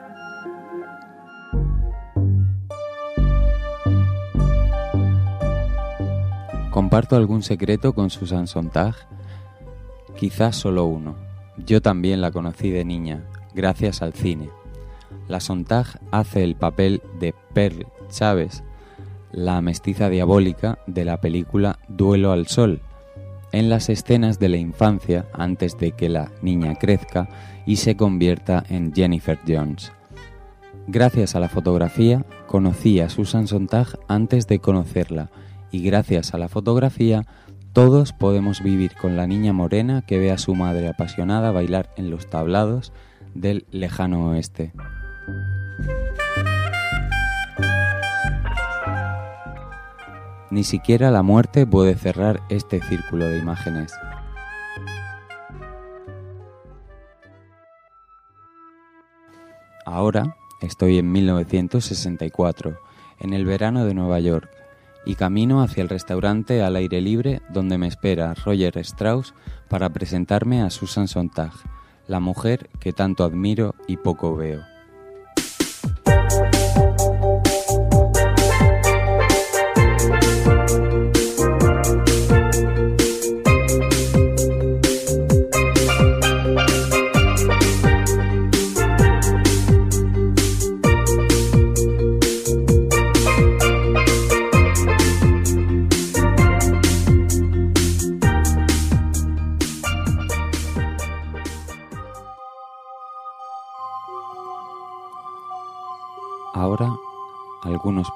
¿Comparto 6.69 7.15
algún 7.15 7.41
secreto 7.41 7.95
con 7.95 8.11
Susan 8.11 8.45
Sontag? 8.45 8.93
Quizás 10.15 10.57
solo 10.57 10.85
uno. 10.85 11.15
Yo 11.57 11.81
también 11.81 12.21
la 12.21 12.29
conocí 12.29 12.69
de 12.69 12.85
niña, 12.85 13.23
gracias 13.55 14.03
al 14.03 14.13
cine. 14.13 14.58
La 15.27 15.39
Sontag 15.39 15.99
hace 16.11 16.43
el 16.43 16.55
papel 16.55 17.01
de 17.19 17.33
Pearl 17.53 17.87
Chávez, 18.09 18.63
la 19.31 19.61
mestiza 19.61 20.09
diabólica 20.09 20.79
de 20.87 21.05
la 21.05 21.21
película 21.21 21.79
Duelo 21.87 22.31
al 22.31 22.47
Sol, 22.47 22.81
en 23.51 23.69
las 23.69 23.89
escenas 23.89 24.39
de 24.39 24.49
la 24.49 24.57
infancia 24.57 25.25
antes 25.33 25.77
de 25.77 25.91
que 25.91 26.09
la 26.09 26.31
niña 26.41 26.75
crezca 26.75 27.29
y 27.65 27.77
se 27.77 27.95
convierta 27.95 28.63
en 28.69 28.93
Jennifer 28.93 29.39
Jones. 29.47 29.91
Gracias 30.87 31.35
a 31.35 31.39
la 31.39 31.49
fotografía 31.49 32.25
conocí 32.47 32.99
a 32.99 33.09
Susan 33.09 33.47
Sontag 33.47 33.99
antes 34.07 34.47
de 34.47 34.59
conocerla 34.59 35.29
y 35.71 35.83
gracias 35.83 36.33
a 36.33 36.39
la 36.39 36.47
fotografía 36.47 37.25
todos 37.73 38.13
podemos 38.13 38.63
vivir 38.63 38.95
con 38.95 39.15
la 39.15 39.27
niña 39.27 39.53
morena 39.53 40.01
que 40.01 40.17
ve 40.17 40.31
a 40.31 40.39
su 40.39 40.55
madre 40.55 40.87
apasionada 40.89 41.51
bailar 41.51 41.91
en 41.97 42.09
los 42.09 42.27
tablados 42.27 42.91
del 43.35 43.67
lejano 43.71 44.31
oeste. 44.31 44.73
Ni 50.51 50.63
siquiera 50.63 51.12
la 51.12 51.21
muerte 51.21 51.67
puede 51.67 51.95
cerrar 51.95 52.41
este 52.50 52.81
círculo 52.81 53.25
de 53.25 53.38
imágenes. 53.38 53.93
Ahora 59.86 60.36
estoy 60.62 60.98
en 60.98 61.12
1964, 61.12 62.79
en 63.19 63.33
el 63.33 63.45
verano 63.45 63.86
de 63.86 63.93
Nueva 63.93 64.19
York, 64.19 64.50
y 65.05 65.15
camino 65.15 65.62
hacia 65.62 65.81
el 65.81 65.89
restaurante 65.89 66.62
al 66.62 66.75
aire 66.75 67.01
libre 67.01 67.41
donde 67.50 67.77
me 67.77 67.88
espera 67.88 68.33
Roger 68.33 68.77
Strauss 68.79 69.33
para 69.67 69.89
presentarme 69.89 70.62
a 70.62 70.69
Susan 70.69 71.07
Sontag, 71.07 71.53
la 72.07 72.19
mujer 72.19 72.69
que 72.79 72.91
tanto 72.91 73.24
admiro 73.24 73.75
y 73.88 73.98
poco 73.98 74.36
veo. 74.36 74.68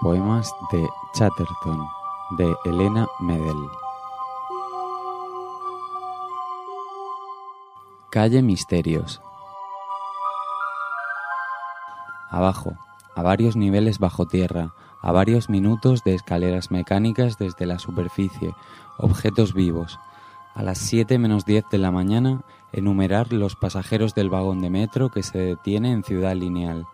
Poemas 0.04 0.54
de 0.70 0.86
Chatterton 1.14 1.88
de 2.32 2.54
Elena 2.66 3.08
Medel. 3.22 3.70
Calle 8.12 8.42
Misterios. 8.42 9.22
Abajo, 12.30 12.74
a 13.16 13.22
varios 13.22 13.56
niveles 13.56 14.00
bajo 14.00 14.28
tierra, 14.28 14.74
a 15.02 15.14
varios 15.14 15.50
minutos 15.50 16.04
de 16.04 16.16
escaleras 16.16 16.70
mecánicas 16.70 17.38
desde 17.38 17.66
la 17.66 17.80
superficie, 17.80 18.54
objetos 18.98 19.54
vivos. 19.54 20.00
A 20.54 20.64
las 20.64 20.80
7 20.80 21.18
menos 21.18 21.46
10 21.46 21.70
de 21.72 21.78
la 21.78 21.92
mañana, 21.92 22.42
enumerar 22.74 23.32
los 23.32 23.56
pasajeros 23.56 24.14
del 24.16 24.30
vagón 24.30 24.62
de 24.62 24.70
metro 24.70 25.10
que 25.10 25.24
se 25.24 25.38
detiene 25.38 25.94
en 25.94 26.04
Ciudad 26.04 26.36
Lineal. 26.36 26.88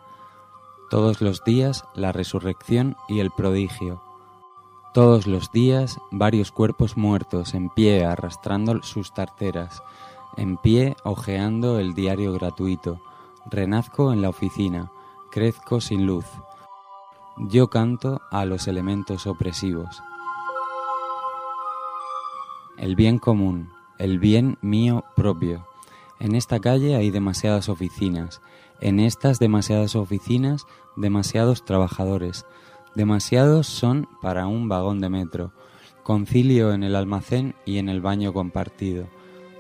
Todos 0.90 1.22
los 1.22 1.44
días 1.44 1.86
la 1.94 2.12
resurrección 2.12 2.98
y 3.08 3.20
el 3.20 3.30
prodigio. 3.30 4.02
Todos 4.92 5.28
los 5.28 5.52
días 5.52 6.00
varios 6.10 6.52
cuerpos 6.52 6.98
muertos 6.98 7.54
en 7.54 7.70
pie 7.70 8.06
arrastrando 8.06 8.82
sus 8.82 9.14
tarteras, 9.14 9.84
en 10.36 10.58
pie 10.58 10.96
hojeando 11.04 11.78
el 11.78 11.94
diario 11.94 12.34
gratuito. 12.34 13.00
Renazco 13.52 14.12
en 14.12 14.24
la 14.24 14.30
oficina, 14.30 14.92
crezco 15.30 15.80
sin 15.80 16.08
luz. 16.08 16.26
Yo 17.38 17.70
canto 17.70 18.22
a 18.32 18.46
los 18.46 18.68
elementos 18.68 19.28
opresivos. 19.28 20.02
El 22.78 22.96
bien 22.96 23.20
común, 23.20 23.72
el 24.00 24.18
bien 24.18 24.58
mío 24.62 25.04
propio. 25.16 25.68
En 26.20 26.34
esta 26.34 26.60
calle 26.60 26.96
hay 26.96 27.12
demasiadas 27.12 27.70
oficinas, 27.70 28.42
en 28.82 29.00
estas 29.00 29.40
demasiadas 29.40 29.96
oficinas, 29.96 30.66
demasiados 30.96 31.66
trabajadores. 31.66 32.46
Demasiados 32.96 33.68
son 33.68 34.08
para 34.22 34.48
un 34.48 34.68
vagón 34.68 35.00
de 35.00 35.10
metro. 35.10 35.54
Concilio 36.04 36.74
en 36.74 36.84
el 36.84 36.96
almacén 36.96 37.56
y 37.66 37.78
en 37.78 37.90
el 37.90 38.02
baño 38.02 38.34
compartido. 38.34 39.08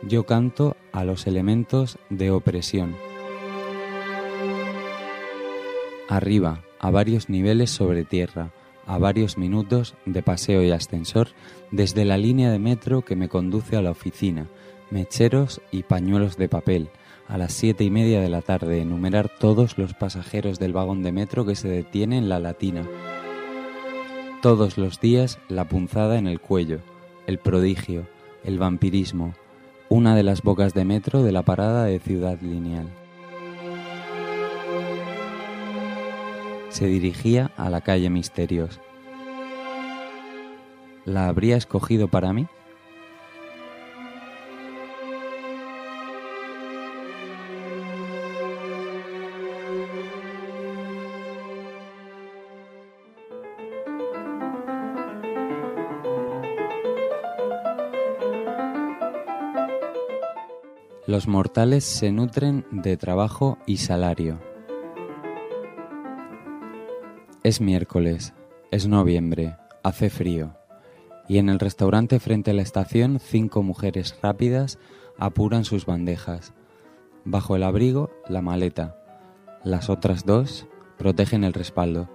Yo 0.04 0.26
canto 0.26 0.76
a 0.92 1.04
los 1.04 1.28
elementos 1.28 1.98
de 2.10 2.32
opresión. 2.32 2.96
Arriba, 6.08 6.64
a 6.80 6.90
varios 6.90 7.30
niveles 7.30 7.70
sobre 7.70 8.06
tierra, 8.06 8.52
a 8.88 8.98
varios 8.98 9.38
minutos 9.38 9.94
de 10.08 10.24
paseo 10.24 10.64
y 10.64 10.72
ascensor 10.72 11.28
desde 11.70 12.06
la 12.06 12.18
línea 12.18 12.50
de 12.50 12.58
metro 12.58 13.04
que 13.04 13.16
me 13.16 13.30
conduce 13.30 13.76
a 13.76 13.84
la 13.84 13.92
oficina, 13.92 14.48
mecheros 14.90 15.62
y 15.72 15.84
pañuelos 15.84 16.38
de 16.38 16.50
papel, 16.50 16.90
a 17.30 17.38
las 17.38 17.54
siete 17.54 17.84
y 17.84 17.92
media 17.92 18.20
de 18.22 18.28
la 18.28 18.42
tarde 18.42 18.82
enumerar 18.82 19.30
todos 19.30 19.78
los 19.78 19.94
pasajeros 19.94 20.58
del 20.58 20.74
vagón 20.74 21.04
de 21.04 21.12
metro 21.12 21.46
que 21.46 21.56
se 21.56 21.70
detiene 21.70 22.18
en 22.18 22.28
la 22.28 22.40
latina. 22.40 22.88
Todos 24.42 24.80
los 24.80 25.00
días 25.00 25.38
la 25.48 25.70
punzada 25.70 26.18
en 26.18 26.26
el 26.26 26.42
cuello, 26.42 26.80
el 27.28 27.38
prodigio, 27.38 28.08
el 28.44 28.58
vampirismo, 28.58 29.36
una 29.90 30.16
de 30.16 30.24
las 30.24 30.42
bocas 30.42 30.74
de 30.74 30.86
metro 30.86 31.22
de 31.22 31.32
la 31.32 31.44
parada 31.44 31.86
de 31.86 32.00
Ciudad 32.00 32.40
Lineal. 32.42 32.88
Se 36.70 36.88
dirigía 36.88 37.52
a 37.58 37.70
la 37.70 37.82
calle 37.82 38.10
Misterios. 38.10 38.80
¿La 41.06 41.28
habría 41.28 41.58
escogido 41.58 42.08
para 42.08 42.34
mí? 42.34 42.48
Los 61.10 61.28
mortales 61.28 61.86
se 61.86 62.12
nutren 62.12 62.68
de 62.70 62.96
trabajo 62.96 63.58
y 63.66 63.78
salario. 63.78 64.40
Es 67.42 67.62
miércoles, 67.62 68.36
es 68.70 68.88
noviembre, 68.88 69.58
hace 69.82 70.12
frío, 70.12 70.54
y 71.28 71.40
en 71.40 71.50
el 71.50 71.58
restaurante 71.58 72.20
frente 72.20 72.52
a 72.52 72.54
la 72.54 72.62
estación 72.62 73.20
cinco 73.20 73.64
mujeres 73.64 74.20
rápidas 74.22 74.78
apuran 75.18 75.66
sus 75.66 75.88
bandejas. 75.88 76.54
Bajo 77.26 77.56
el 77.56 77.64
abrigo, 77.64 78.12
la 78.28 78.44
maleta. 78.44 78.96
Las 79.64 79.90
otras 79.90 80.28
dos 80.28 80.68
protegen 81.00 81.44
el 81.44 81.54
respaldo. 81.54 82.08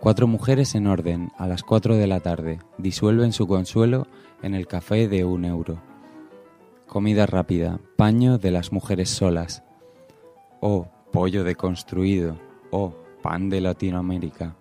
Cuatro 0.00 0.26
mujeres 0.26 0.74
en 0.74 0.86
orden, 0.86 1.32
a 1.36 1.46
las 1.46 1.62
cuatro 1.62 1.96
de 1.96 2.06
la 2.06 2.20
tarde, 2.20 2.60
disuelven 2.78 3.34
su 3.34 3.46
consuelo 3.46 4.06
en 4.40 4.54
el 4.54 4.66
café 4.66 5.06
de 5.06 5.26
un 5.26 5.44
euro. 5.44 5.82
Comida 6.86 7.26
rápida, 7.26 7.80
paño 7.96 8.38
de 8.38 8.52
las 8.52 8.72
mujeres 8.72 9.10
solas. 9.10 9.64
Oh, 10.60 10.86
pollo 11.12 11.42
deconstruido. 11.42 12.38
Oh, 12.70 12.94
pan 13.22 13.50
de 13.50 13.60
Latinoamérica. 13.60 14.54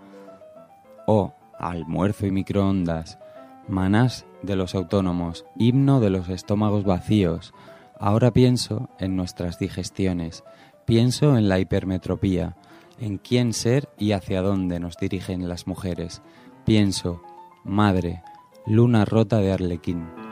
Oh, 1.05 1.33
almuerzo 1.59 2.25
y 2.25 2.31
microondas. 2.31 3.19
Manás 3.67 4.25
de 4.41 4.55
los 4.55 4.73
autónomos, 4.73 5.45
himno 5.57 5.99
de 5.99 6.09
los 6.09 6.29
estómagos 6.29 6.83
vacíos. 6.83 7.53
Ahora 7.99 8.31
pienso 8.31 8.89
en 8.99 9.15
nuestras 9.15 9.59
digestiones, 9.59 10.43
pienso 10.85 11.37
en 11.37 11.47
la 11.47 11.59
hipermetropía, 11.59 12.57
en 12.99 13.19
quién 13.19 13.53
ser 13.53 13.87
y 13.99 14.13
hacia 14.13 14.41
dónde 14.41 14.79
nos 14.79 14.97
dirigen 14.97 15.47
las 15.47 15.67
mujeres. 15.67 16.23
Pienso, 16.65 17.21
madre, 17.63 18.23
luna 18.65 19.05
rota 19.05 19.37
de 19.37 19.51
Arlequín. 19.51 20.24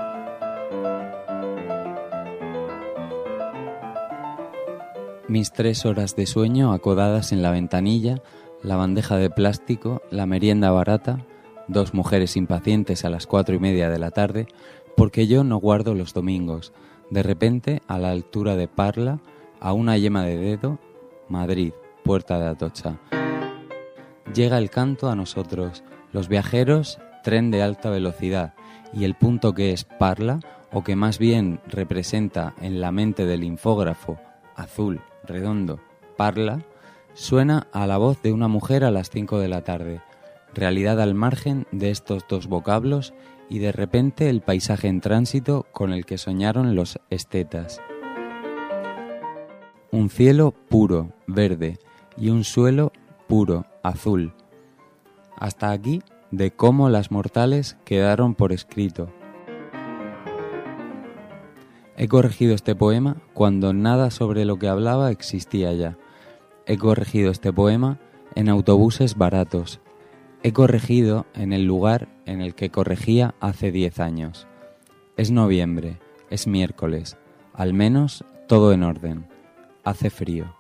Mis 5.30 5.54
tres 5.54 5.86
horas 5.86 6.18
de 6.18 6.26
sueño 6.26 6.74
acodadas 6.74 7.32
en 7.32 7.42
la 7.42 7.52
ventanilla, 7.52 8.22
la 8.62 8.76
bandeja 8.76 9.16
de 9.16 9.30
plástico, 9.30 10.02
la 10.12 10.26
merienda 10.26 10.70
barata, 10.70 11.26
dos 11.70 11.94
mujeres 11.94 12.36
impacientes 12.36 13.06
a 13.06 13.10
las 13.10 13.26
cuatro 13.26 13.56
y 13.56 13.60
media 13.60 13.90
de 13.90 14.00
la 14.00 14.12
tarde, 14.12 14.48
porque 14.98 15.26
yo 15.26 15.46
no 15.46 15.58
guardo 15.58 15.94
los 15.94 16.14
domingos. 16.14 16.74
De 17.10 17.24
repente, 17.24 17.82
a 17.88 18.00
la 18.00 18.12
altura 18.12 18.58
de 18.58 18.68
Parla, 18.68 19.22
a 19.62 19.72
una 19.72 19.98
yema 19.98 20.26
de 20.26 20.36
dedo, 20.36 20.78
Madrid, 21.30 21.72
puerta 22.04 22.38
de 22.38 22.48
Atocha. 22.48 23.00
Llega 24.36 24.58
el 24.58 24.70
canto 24.70 25.10
a 25.10 25.16
nosotros, 25.16 25.86
los 26.12 26.28
viajeros, 26.28 27.00
tren 27.24 27.50
de 27.50 27.64
alta 27.64 27.90
velocidad, 27.90 28.56
y 28.92 29.06
el 29.06 29.16
punto 29.16 29.54
que 29.54 29.72
es 29.72 29.86
Parla, 29.86 30.42
o 30.74 30.84
que 30.84 30.98
más 30.98 31.18
bien 31.18 31.62
representa 31.66 32.56
en 32.62 32.82
la 32.82 32.92
mente 32.92 33.26
del 33.26 33.46
infógrafo, 33.46 34.20
azul, 34.56 35.02
redondo, 35.24 35.80
parla, 36.18 36.64
suena 37.14 37.68
a 37.72 37.88
la 37.88 37.98
voz 37.98 38.22
de 38.22 38.34
una 38.34 38.48
mujer 38.48 38.84
a 38.84 38.92
las 38.92 39.10
5 39.10 39.40
de 39.40 39.48
la 39.48 39.64
tarde, 39.64 40.02
realidad 40.54 41.02
al 41.02 41.16
margen 41.16 41.68
de 41.72 41.92
estos 41.92 42.26
dos 42.28 42.48
vocablos 42.48 43.14
y 43.50 43.60
de 43.60 43.72
repente 43.72 44.30
el 44.30 44.42
paisaje 44.42 44.88
en 44.88 45.02
tránsito 45.02 45.66
con 45.72 45.94
el 45.94 46.06
que 46.06 46.18
soñaron 46.18 46.76
los 46.76 47.00
estetas. 47.10 47.82
Un 49.92 50.10
cielo 50.10 50.54
puro, 50.70 51.14
verde, 51.28 51.78
y 52.18 52.30
un 52.30 52.44
suelo 52.44 52.92
puro, 53.28 53.66
azul. 53.84 54.34
Hasta 55.38 55.72
aquí 55.72 56.02
de 56.32 56.52
cómo 56.52 56.90
las 56.90 57.12
mortales 57.12 57.78
quedaron 57.86 58.34
por 58.34 58.54
escrito, 58.54 59.10
He 61.96 62.08
corregido 62.08 62.56
este 62.56 62.76
poema 62.76 63.18
cuando 63.34 63.74
nada 63.74 64.10
sobre 64.10 64.46
lo 64.46 64.58
que 64.58 64.68
hablaba 64.68 65.12
existía 65.12 65.74
ya. 65.74 65.98
He 66.66 66.78
corregido 66.78 67.32
este 67.32 67.54
poema 67.54 68.00
en 68.36 68.50
autobuses 68.50 69.16
baratos. 69.16 69.80
He 70.42 70.54
corregido 70.54 71.26
en 71.34 71.54
el 71.54 71.66
lugar 71.66 72.10
en 72.26 72.42
el 72.42 72.56
que 72.56 72.70
corregía 72.70 73.36
hace 73.40 73.72
diez 73.72 74.00
años. 74.00 74.48
Es 75.18 75.30
noviembre, 75.30 76.00
es 76.30 76.48
miércoles, 76.48 77.18
al 77.54 77.74
menos 77.74 78.26
todo 78.48 78.74
en 78.74 78.84
orden. 78.84 79.28
Hace 79.84 80.10
frío. 80.10 80.56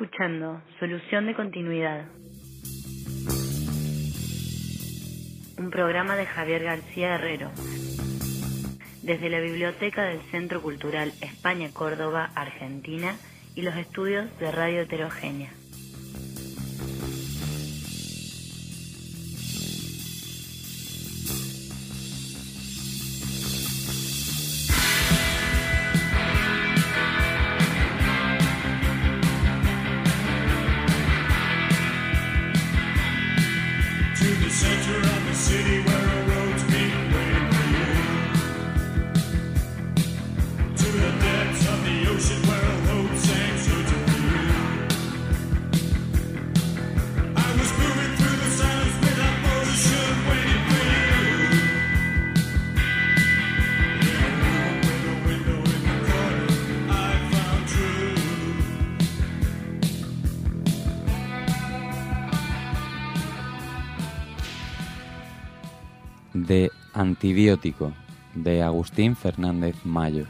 Escuchando 0.00 0.62
Solución 0.78 1.26
de 1.26 1.34
Continuidad. 1.34 2.06
Un 5.58 5.68
programa 5.70 6.16
de 6.16 6.24
Javier 6.24 6.64
García 6.64 7.16
Herrero. 7.16 7.50
Desde 9.02 9.28
la 9.28 9.40
Biblioteca 9.40 10.04
del 10.04 10.22
Centro 10.30 10.62
Cultural 10.62 11.12
España 11.20 11.68
Córdoba, 11.74 12.30
Argentina 12.34 13.14
y 13.54 13.60
los 13.60 13.76
estudios 13.76 14.26
de 14.38 14.50
Radio 14.50 14.80
Heterogénea. 14.80 15.50
Antibiótico 67.20 67.92
de 68.34 68.62
Agustín 68.62 69.14
Fernández 69.14 69.76
Mayo. 69.84 70.24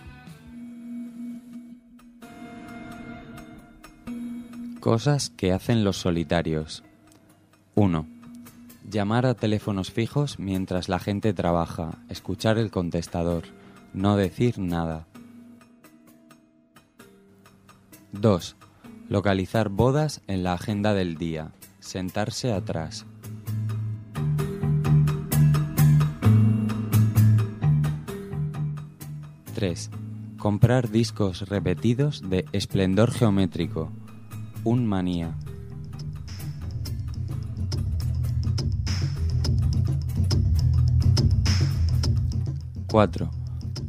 Cosas 4.81 5.31
que 5.31 5.53
hacen 5.53 5.85
los 5.85 5.98
solitarios. 5.98 6.83
1. 7.76 8.09
Llamar 8.90 9.24
a 9.26 9.35
teléfonos 9.35 9.92
fijos 9.92 10.40
mientras 10.40 10.88
la 10.88 10.98
gente 10.98 11.33
trabaja, 11.33 11.98
escuchar 12.09 12.59
el 12.59 12.72
contestador, 12.72 13.44
no 13.94 14.16
decir 14.16 14.59
nada. 14.59 15.07
2. 18.11 18.57
Localizar 19.09 19.68
bodas 19.68 20.22
en 20.26 20.42
la 20.42 20.55
agenda 20.55 20.92
del 20.92 21.18
día, 21.18 21.53
sentarse 21.79 22.53
atrás. 22.53 23.07
3. 29.50 29.90
Comprar 30.38 30.90
discos 30.90 31.48
repetidos 31.48 32.22
de 32.28 32.46
esplendor 32.52 33.10
geométrico. 33.10 33.90
Un 34.64 34.86
manía. 34.86 35.34
4. 42.90 43.30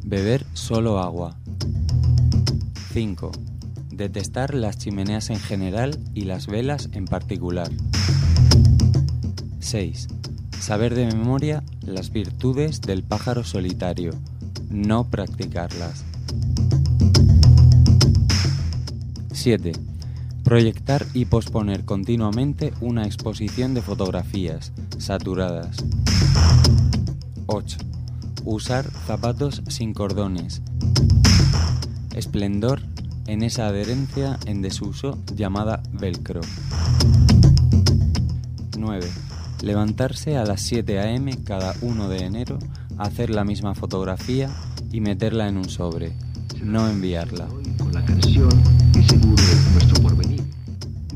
Beber 0.04 0.46
solo 0.52 1.00
agua. 1.00 1.36
5. 2.92 3.32
Detestar 3.90 4.54
las 4.54 4.78
chimeneas 4.78 5.30
en 5.30 5.40
general 5.40 5.98
y 6.14 6.22
las 6.22 6.46
velas 6.46 6.88
en 6.92 7.06
particular. 7.06 7.68
6. 9.58 10.06
Saber 10.60 10.94
de 10.94 11.06
memoria 11.06 11.64
las 11.84 12.12
virtudes 12.12 12.80
del 12.80 13.02
pájaro 13.02 13.42
solitario, 13.42 14.12
no 14.72 15.04
practicarlas. 15.04 16.04
7. 19.32 19.72
Proyectar 20.44 21.06
y 21.14 21.26
posponer 21.26 21.84
continuamente 21.84 22.72
una 22.80 23.04
exposición 23.04 23.74
de 23.74 23.82
fotografías 23.82 24.72
saturadas. 24.98 25.76
8 27.46 27.78
Usar 28.44 28.90
zapatos 29.06 29.62
sin 29.68 29.94
cordones. 29.94 30.62
Esplendor 32.14 32.82
en 33.26 33.44
esa 33.44 33.68
adherencia 33.68 34.38
en 34.46 34.62
desuso 34.62 35.18
llamada 35.32 35.82
velcro. 35.92 36.40
9. 38.76 39.08
Levantarse 39.62 40.36
a 40.36 40.44
las 40.44 40.60
7 40.62 40.98
a.m. 40.98 41.38
cada 41.44 41.74
1 41.82 42.08
de 42.08 42.24
enero, 42.24 42.58
hacer 42.98 43.30
la 43.30 43.44
misma 43.44 43.74
fotografía 43.74 44.50
y 44.90 45.00
meterla 45.00 45.48
en 45.48 45.56
un 45.56 45.68
sobre. 45.68 46.12
No 46.62 46.88
enviarla. 46.88 47.48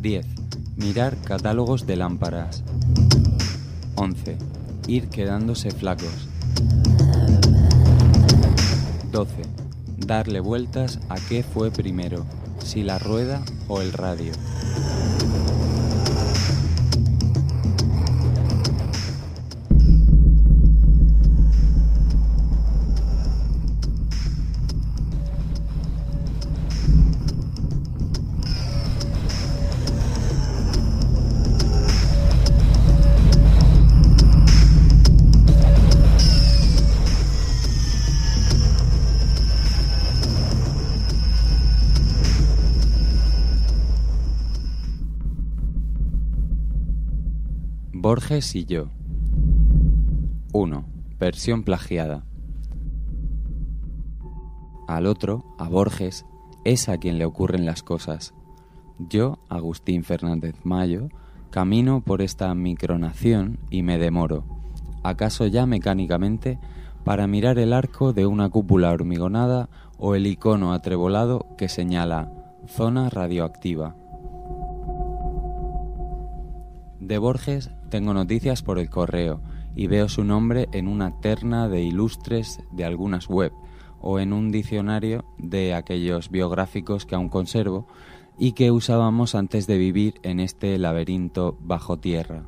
10. 0.00 0.26
Mirar 0.76 1.16
catálogos 1.22 1.86
de 1.86 1.96
lámparas. 1.96 2.62
11. 3.96 4.36
Ir 4.88 5.08
quedándose 5.08 5.70
flacos. 5.70 6.28
12. 9.12 9.42
Darle 9.98 10.40
vueltas 10.40 11.00
a 11.08 11.16
qué 11.16 11.42
fue 11.42 11.70
primero, 11.70 12.26
si 12.62 12.82
la 12.82 12.98
rueda 12.98 13.42
o 13.68 13.80
el 13.80 13.92
radio. 13.92 14.32
Borges 48.26 48.56
y 48.56 48.64
yo. 48.64 48.88
1. 50.52 50.84
Versión 51.20 51.62
plagiada. 51.62 52.24
Al 54.88 55.06
otro, 55.06 55.44
a 55.60 55.68
Borges, 55.68 56.26
es 56.64 56.88
a 56.88 56.98
quien 56.98 57.18
le 57.18 57.24
ocurren 57.24 57.64
las 57.64 57.84
cosas. 57.84 58.34
Yo, 58.98 59.38
Agustín 59.48 60.02
Fernández 60.02 60.56
Mayo, 60.64 61.08
camino 61.50 62.00
por 62.00 62.20
esta 62.20 62.52
micronación 62.56 63.60
y 63.70 63.84
me 63.84 63.96
demoro, 63.96 64.42
acaso 65.04 65.46
ya 65.46 65.64
mecánicamente, 65.66 66.58
para 67.04 67.28
mirar 67.28 67.60
el 67.60 67.72
arco 67.72 68.12
de 68.12 68.26
una 68.26 68.48
cúpula 68.48 68.90
hormigonada 68.90 69.68
o 69.98 70.16
el 70.16 70.26
icono 70.26 70.72
atrebolado 70.72 71.46
que 71.56 71.68
señala 71.68 72.32
zona 72.66 73.08
radioactiva. 73.08 73.94
De 77.06 77.18
Borges 77.18 77.70
tengo 77.88 78.14
noticias 78.14 78.64
por 78.64 78.80
el 78.80 78.90
correo 78.90 79.40
y 79.76 79.86
veo 79.86 80.08
su 80.08 80.24
nombre 80.24 80.68
en 80.72 80.88
una 80.88 81.20
terna 81.20 81.68
de 81.68 81.80
ilustres 81.80 82.58
de 82.72 82.84
algunas 82.84 83.28
web 83.28 83.52
o 84.00 84.18
en 84.18 84.32
un 84.32 84.50
diccionario 84.50 85.24
de 85.38 85.72
aquellos 85.72 86.32
biográficos 86.32 87.06
que 87.06 87.14
aún 87.14 87.28
conservo 87.28 87.86
y 88.36 88.52
que 88.52 88.72
usábamos 88.72 89.36
antes 89.36 89.68
de 89.68 89.78
vivir 89.78 90.14
en 90.24 90.40
este 90.40 90.76
laberinto 90.78 91.56
bajo 91.60 91.96
tierra. 91.96 92.42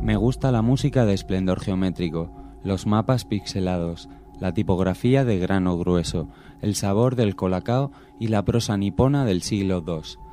Me 0.00 0.14
gusta 0.16 0.52
la 0.52 0.62
música 0.62 1.04
de 1.04 1.14
esplendor 1.14 1.58
geométrico, 1.58 2.30
los 2.62 2.86
mapas 2.86 3.24
pixelados, 3.24 4.08
la 4.38 4.54
tipografía 4.54 5.24
de 5.24 5.40
grano 5.40 5.76
grueso, 5.76 6.28
el 6.62 6.76
sabor 6.76 7.16
del 7.16 7.34
colacao 7.34 7.90
y 8.20 8.28
la 8.28 8.44
prosa 8.44 8.76
nipona 8.76 9.24
del 9.24 9.42
siglo 9.42 9.82
II 9.84 10.25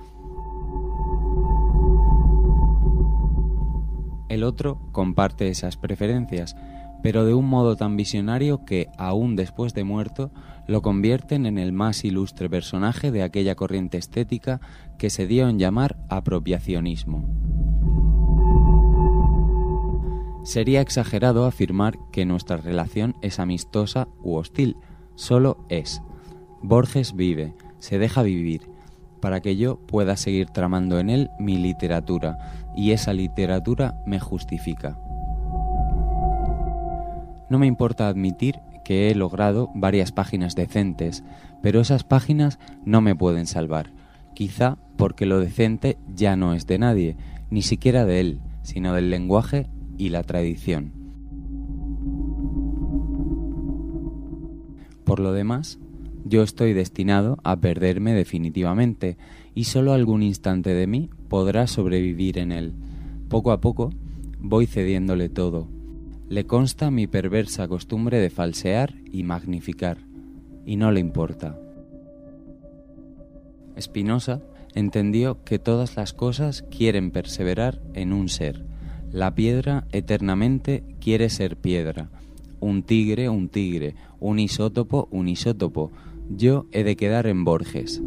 El 4.34 4.44
otro 4.44 4.80
comparte 4.92 5.50
esas 5.50 5.78
preferencias, 5.78 6.56
pero 7.04 7.24
de 7.24 7.36
un 7.36 7.46
modo 7.46 7.76
tan 7.76 7.96
visionario 7.96 8.66
que, 8.66 8.90
aún 8.98 9.36
después 9.36 9.76
de 9.76 9.84
muerto, 9.84 10.32
lo 10.66 10.82
convierten 10.82 11.46
en 11.46 11.60
el 11.60 11.72
más 11.72 12.04
ilustre 12.04 12.50
personaje 12.50 13.12
de 13.12 13.22
aquella 13.22 13.54
corriente 13.54 14.00
estética 14.00 14.60
que 14.98 15.12
se 15.12 15.28
dio 15.28 15.48
en 15.48 15.60
llamar 15.60 15.98
apropiacionismo. 16.10 17.28
Sería 20.44 20.82
exagerado 20.82 21.46
afirmar 21.46 22.00
que 22.12 22.26
nuestra 22.26 22.58
relación 22.58 23.16
es 23.22 23.40
amistosa 23.40 24.08
u 24.24 24.34
hostil, 24.34 24.78
solo 25.14 25.64
es. 25.70 26.02
Borges 26.64 27.16
vive, 27.16 27.54
se 27.78 28.00
deja 28.00 28.24
vivir, 28.24 28.73
para 29.24 29.40
que 29.40 29.56
yo 29.56 29.78
pueda 29.78 30.18
seguir 30.18 30.50
tramando 30.50 31.00
en 31.00 31.10
él 31.10 31.32
mi 31.40 31.56
literatura, 31.56 32.38
y 32.76 32.92
esa 32.92 33.14
literatura 33.14 33.96
me 34.06 34.20
justifica. 34.20 35.00
No 37.50 37.58
me 37.58 37.66
importa 37.66 38.10
admitir 38.10 38.60
que 38.84 39.10
he 39.10 39.16
logrado 39.16 39.72
varias 39.76 40.12
páginas 40.12 40.56
decentes, 40.56 41.24
pero 41.62 41.80
esas 41.80 42.04
páginas 42.04 42.60
no 42.84 43.00
me 43.00 43.16
pueden 43.16 43.48
salvar, 43.48 43.94
quizá 44.34 44.78
porque 44.98 45.26
lo 45.26 45.40
decente 45.40 45.98
ya 46.14 46.36
no 46.36 46.54
es 46.54 46.68
de 46.68 46.80
nadie, 46.80 47.16
ni 47.50 47.62
siquiera 47.62 48.04
de 48.04 48.20
él, 48.20 48.42
sino 48.62 48.94
del 48.94 49.10
lenguaje 49.10 49.70
y 49.98 50.10
la 50.10 50.24
tradición. 50.24 50.92
Por 55.06 55.22
lo 55.22 55.32
demás, 55.32 55.80
yo 56.26 56.44
estoy 56.44 56.74
destinado 56.74 57.38
a 57.44 57.58
perderme 57.58 58.14
definitivamente 58.14 59.18
y 59.56 59.66
solo 59.66 59.94
algún 59.94 60.24
instante 60.24 60.74
de 60.74 60.88
mí 60.88 61.10
podrá 61.28 61.68
sobrevivir 61.68 62.38
en 62.38 62.52
él. 62.52 62.74
Poco 63.30 63.52
a 63.52 63.62
poco 63.62 63.92
voy 64.40 64.66
cediéndole 64.66 65.30
todo. 65.30 65.68
Le 66.30 66.46
consta 66.46 66.92
mi 66.92 67.08
perversa 67.08 67.68
costumbre 67.68 68.20
de 68.20 68.30
falsear 68.30 68.96
y 69.12 69.24
magnificar, 69.24 69.98
y 70.66 70.78
no 70.78 70.92
le 70.92 71.00
importa. 71.00 71.60
Spinoza 73.80 74.42
entendió 74.76 75.44
que 75.44 75.60
todas 75.60 75.96
las 75.96 76.14
cosas 76.14 76.64
quieren 76.64 77.12
perseverar 77.12 77.82
en 77.94 78.14
un 78.14 78.30
ser. 78.30 78.66
La 79.12 79.36
piedra 79.36 79.86
eternamente 79.92 80.84
quiere 81.00 81.30
ser 81.30 81.58
piedra, 81.58 82.10
un 82.60 82.82
tigre 82.84 83.30
un 83.30 83.50
tigre, 83.50 83.96
un 84.20 84.40
isótopo 84.40 85.08
un 85.12 85.28
isótopo, 85.28 85.92
yo 86.30 86.68
he 86.72 86.84
de 86.84 86.96
quedar 86.96 87.28
en 87.28 87.44
Borges. 87.44 88.02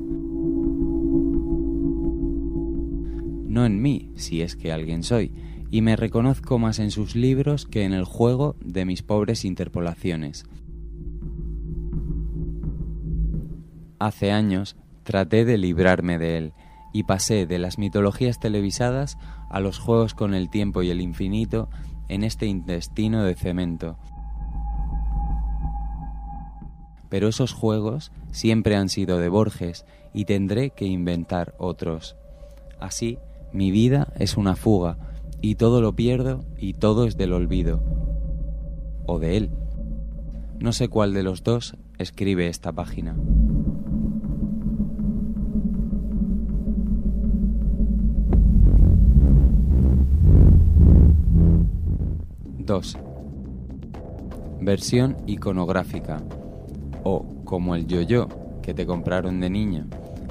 No 3.57 3.65
en 3.65 3.81
mí, 3.81 4.11
si 4.17 4.43
es 4.43 4.57
que 4.57 4.73
alguien 4.73 5.03
soy, 5.03 5.33
y 5.71 5.83
me 5.83 5.97
reconozco 5.97 6.59
más 6.59 6.79
en 6.79 6.91
sus 6.91 7.17
libros 7.17 7.67
que 7.67 7.85
en 7.85 7.93
el 7.93 8.05
juego 8.05 8.57
de 8.61 8.85
mis 8.85 9.03
pobres 9.03 9.45
interpolaciones. 9.45 10.45
Hace 13.99 14.31
años 14.31 14.77
traté 15.05 15.45
de 15.45 15.57
librarme 15.57 16.19
de 16.19 16.39
él 16.39 16.53
y 16.93 17.05
pasé 17.05 17.47
de 17.47 17.59
las 17.59 17.79
mitologías 17.79 18.39
televisadas 18.41 19.17
a 19.51 19.61
los 19.61 19.79
juegos 19.79 20.15
con 20.15 20.35
el 20.35 20.51
tiempo 20.51 20.83
y 20.83 20.91
el 20.91 21.01
infinito 21.01 21.69
en 22.09 22.25
este 22.25 22.47
intestino 22.47 23.25
de 23.25 23.35
cemento. 23.35 23.99
Pero 27.09 27.29
esos 27.29 27.53
juegos 27.53 28.12
siempre 28.33 28.77
han 28.77 28.88
sido 28.88 29.19
de 29.19 29.29
Borges 29.29 29.85
y 30.12 30.25
tendré 30.25 30.71
que 30.71 30.87
inventar 30.87 31.55
otros. 31.59 32.16
Así, 32.81 33.19
mi 33.53 33.71
vida 33.71 34.12
es 34.19 34.37
una 34.37 34.57
fuga 34.57 34.99
y 35.40 35.55
todo 35.57 35.81
lo 35.81 35.95
pierdo 35.95 36.45
y 36.59 36.75
todo 36.75 37.07
es 37.07 37.16
del 37.16 37.33
olvido. 37.33 37.83
O 39.07 39.19
de 39.19 39.37
él. 39.37 39.51
No 40.59 40.73
sé 40.73 40.88
cuál 40.88 41.12
de 41.14 41.23
los 41.23 41.42
dos 41.42 41.77
escribe 41.99 42.49
esta 42.49 42.73
página. 42.73 43.14
2. 52.66 52.99
Versión 54.61 55.16
iconográfica 55.27 56.21
o 57.09 57.25
como 57.45 57.77
el 57.77 57.87
yo-yo 57.87 58.27
que 58.62 58.75
te 58.75 58.85
compraron 58.85 59.38
de 59.38 59.49
niño, 59.49 59.87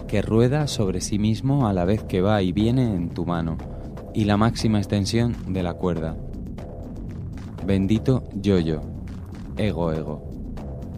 que 0.09 0.21
rueda 0.21 0.67
sobre 0.67 0.99
sí 0.99 1.17
mismo 1.17 1.69
a 1.69 1.73
la 1.73 1.85
vez 1.85 2.03
que 2.03 2.19
va 2.19 2.41
y 2.41 2.51
viene 2.51 2.93
en 2.93 3.11
tu 3.11 3.25
mano, 3.25 3.57
y 4.13 4.25
la 4.25 4.35
máxima 4.35 4.79
extensión 4.79 5.37
de 5.47 5.63
la 5.63 5.75
cuerda. 5.75 6.17
Bendito 7.65 8.25
yo-yo, 8.33 8.81
ego 9.55 9.93
ego, 9.93 10.21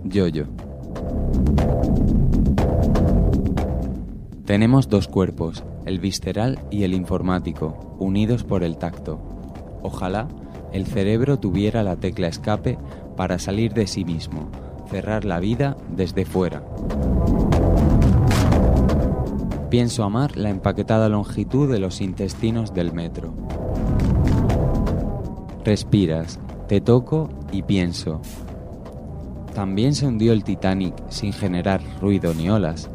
yo-yo. 0.03 0.45
Tenemos 4.45 4.89
dos 4.89 5.07
cuerpos, 5.07 5.63
el 5.85 5.99
visceral 5.99 6.57
y 6.71 6.85
el 6.85 6.95
informático, 6.95 7.95
unidos 7.99 8.43
por 8.43 8.63
el 8.63 8.77
tacto. 8.77 9.19
Ojalá 9.83 10.27
el 10.73 10.87
cerebro 10.87 11.37
tuviera 11.37 11.83
la 11.83 11.97
tecla 11.97 12.27
escape 12.27 12.79
para 13.15 13.37
salir 13.37 13.73
de 13.73 13.85
sí 13.85 14.05
mismo, 14.05 14.49
cerrar 14.89 15.25
la 15.25 15.39
vida 15.39 15.77
desde 15.89 16.25
fuera. 16.25 16.63
Pienso 19.69 20.03
amar 20.03 20.37
la 20.37 20.49
empaquetada 20.49 21.09
longitud 21.09 21.71
de 21.71 21.79
los 21.79 22.01
intestinos 22.01 22.73
del 22.73 22.93
metro. 22.93 23.33
Respiras, 25.65 26.39
te 26.67 26.79
toco 26.79 27.29
y 27.51 27.63
pienso. 27.63 28.21
También 29.53 29.93
se 29.95 30.07
hundió 30.07 30.31
el 30.31 30.43
Titanic 30.43 30.93
sin 31.09 31.33
generar 31.33 31.81
ruido 31.99 32.33
ni 32.33 32.49
olas. 32.49 32.89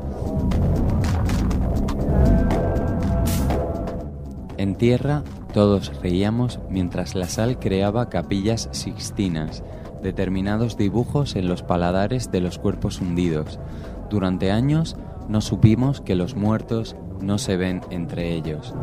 En 4.57 4.77
tierra 4.77 5.25
todos 5.53 5.93
reíamos 6.01 6.61
mientras 6.71 7.15
la 7.15 7.29
sal 7.29 7.59
creaba 7.59 8.09
capillas 8.09 8.71
sixtinas, 8.73 9.63
determinados 10.03 10.77
dibujos 10.77 11.37
en 11.37 11.49
los 11.49 11.63
paladares 11.63 12.31
de 12.31 12.41
los 12.41 12.59
cuerpos 12.59 13.01
hundidos. 13.01 13.59
Durante 14.11 14.51
años 14.51 14.97
no 15.29 15.41
supimos 15.41 16.01
que 16.01 16.17
los 16.17 16.35
muertos 16.35 16.97
no 17.21 17.39
se 17.39 17.57
ven 17.57 17.81
entre 17.91 18.35
ellos. 18.35 18.75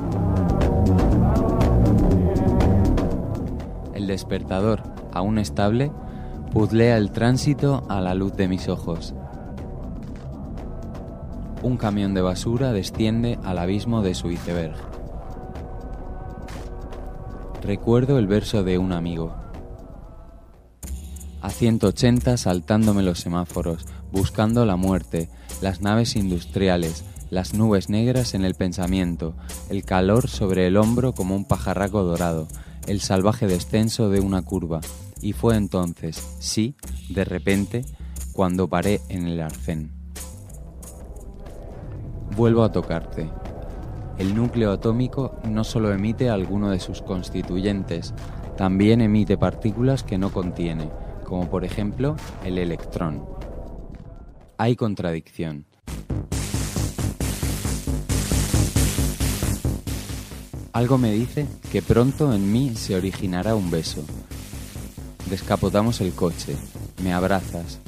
El 3.94 4.08
despertador, 4.08 4.82
aún 5.14 5.38
estable, 5.38 5.92
puzlea 6.52 6.98
el 6.98 7.12
tránsito 7.12 7.84
a 7.90 8.02
la 8.02 8.16
luz 8.16 8.36
de 8.36 8.48
mis 8.48 8.70
ojos. 8.70 9.14
Un 11.62 11.78
camión 11.78 12.14
de 12.14 12.22
basura 12.22 12.72
desciende 12.72 13.38
al 13.44 13.60
abismo 13.60 14.02
de 14.02 14.16
su 14.16 14.32
iceberg. 14.32 14.76
Recuerdo 17.62 18.18
el 18.18 18.28
verso 18.28 18.64
de 18.64 18.78
un 18.78 18.94
amigo. 18.94 19.36
A 21.42 21.50
180 21.52 22.36
saltándome 22.36 23.02
los 23.02 23.20
semáforos, 23.20 23.86
buscando 24.12 24.66
la 24.66 24.76
muerte, 24.76 25.30
las 25.62 25.82
naves 25.82 26.16
industriales, 26.16 27.06
las 27.30 27.54
nubes 27.54 27.90
negras 27.90 28.34
en 28.34 28.44
el 28.44 28.56
pensamiento, 28.56 29.36
el 29.70 29.86
calor 29.86 30.28
sobre 30.28 30.68
el 30.68 30.76
hombro 30.76 31.14
como 31.14 31.36
un 31.36 31.46
pajarraco 31.46 32.04
dorado, 32.04 32.48
el 32.88 33.00
salvaje 33.00 33.48
descenso 33.48 34.10
de 34.10 34.20
una 34.20 34.42
curva. 34.42 34.82
Y 35.22 35.34
fue 35.34 35.56
entonces, 35.56 36.22
sí, 36.40 36.76
de 37.10 37.24
repente, 37.24 37.86
cuando 38.34 38.68
paré 38.68 39.00
en 39.10 39.28
el 39.28 39.40
arcén. 39.40 39.92
Vuelvo 42.36 42.64
a 42.64 42.72
tocarte, 42.72 43.30
el 44.18 44.36
núcleo 44.36 44.74
atómico 44.74 45.36
no 45.48 45.64
solo 45.64 45.94
emite 45.94 46.30
alguno 46.30 46.70
de 46.70 46.80
sus 46.80 47.02
constituyentes, 47.02 48.14
también 48.58 49.00
emite 49.00 49.38
partículas 49.38 50.04
que 50.04 50.18
no 50.18 50.32
contiene, 50.32 50.90
como 51.30 51.50
por 51.50 51.64
ejemplo 51.64 52.16
el 52.44 52.58
electrón. 52.58 53.24
Hay 54.58 54.76
contradicción. 54.76 55.66
Algo 60.74 60.98
me 60.98 61.12
dice 61.12 61.46
que 61.72 61.82
pronto 61.82 62.34
en 62.34 62.52
mí 62.52 62.76
se 62.76 62.96
originará 62.96 63.56
un 63.56 63.70
beso. 63.70 64.04
Descapotamos 65.30 66.02
el 66.02 66.14
coche, 66.14 66.56
me 67.04 67.14
abrazas. 67.14 67.80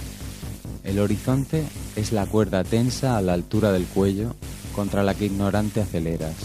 El 0.83 0.99
horizonte 0.99 1.63
es 1.95 2.11
la 2.11 2.25
cuerda 2.25 2.63
tensa 2.63 3.17
a 3.17 3.21
la 3.21 3.33
altura 3.33 3.71
del 3.71 3.85
cuello 3.85 4.35
contra 4.75 5.03
la 5.03 5.13
que 5.15 5.25
ignorante 5.25 5.81
aceleras. 5.81 6.35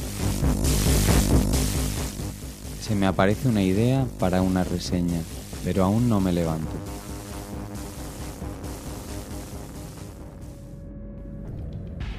Se 2.80 2.94
me 2.94 3.06
aparece 3.06 3.48
una 3.48 3.62
idea 3.62 4.06
para 4.18 4.42
una 4.42 4.62
reseña, 4.62 5.20
pero 5.66 5.83
aún 5.83 6.09
no 6.09 6.20
me 6.20 6.33
levanto. 6.33 6.70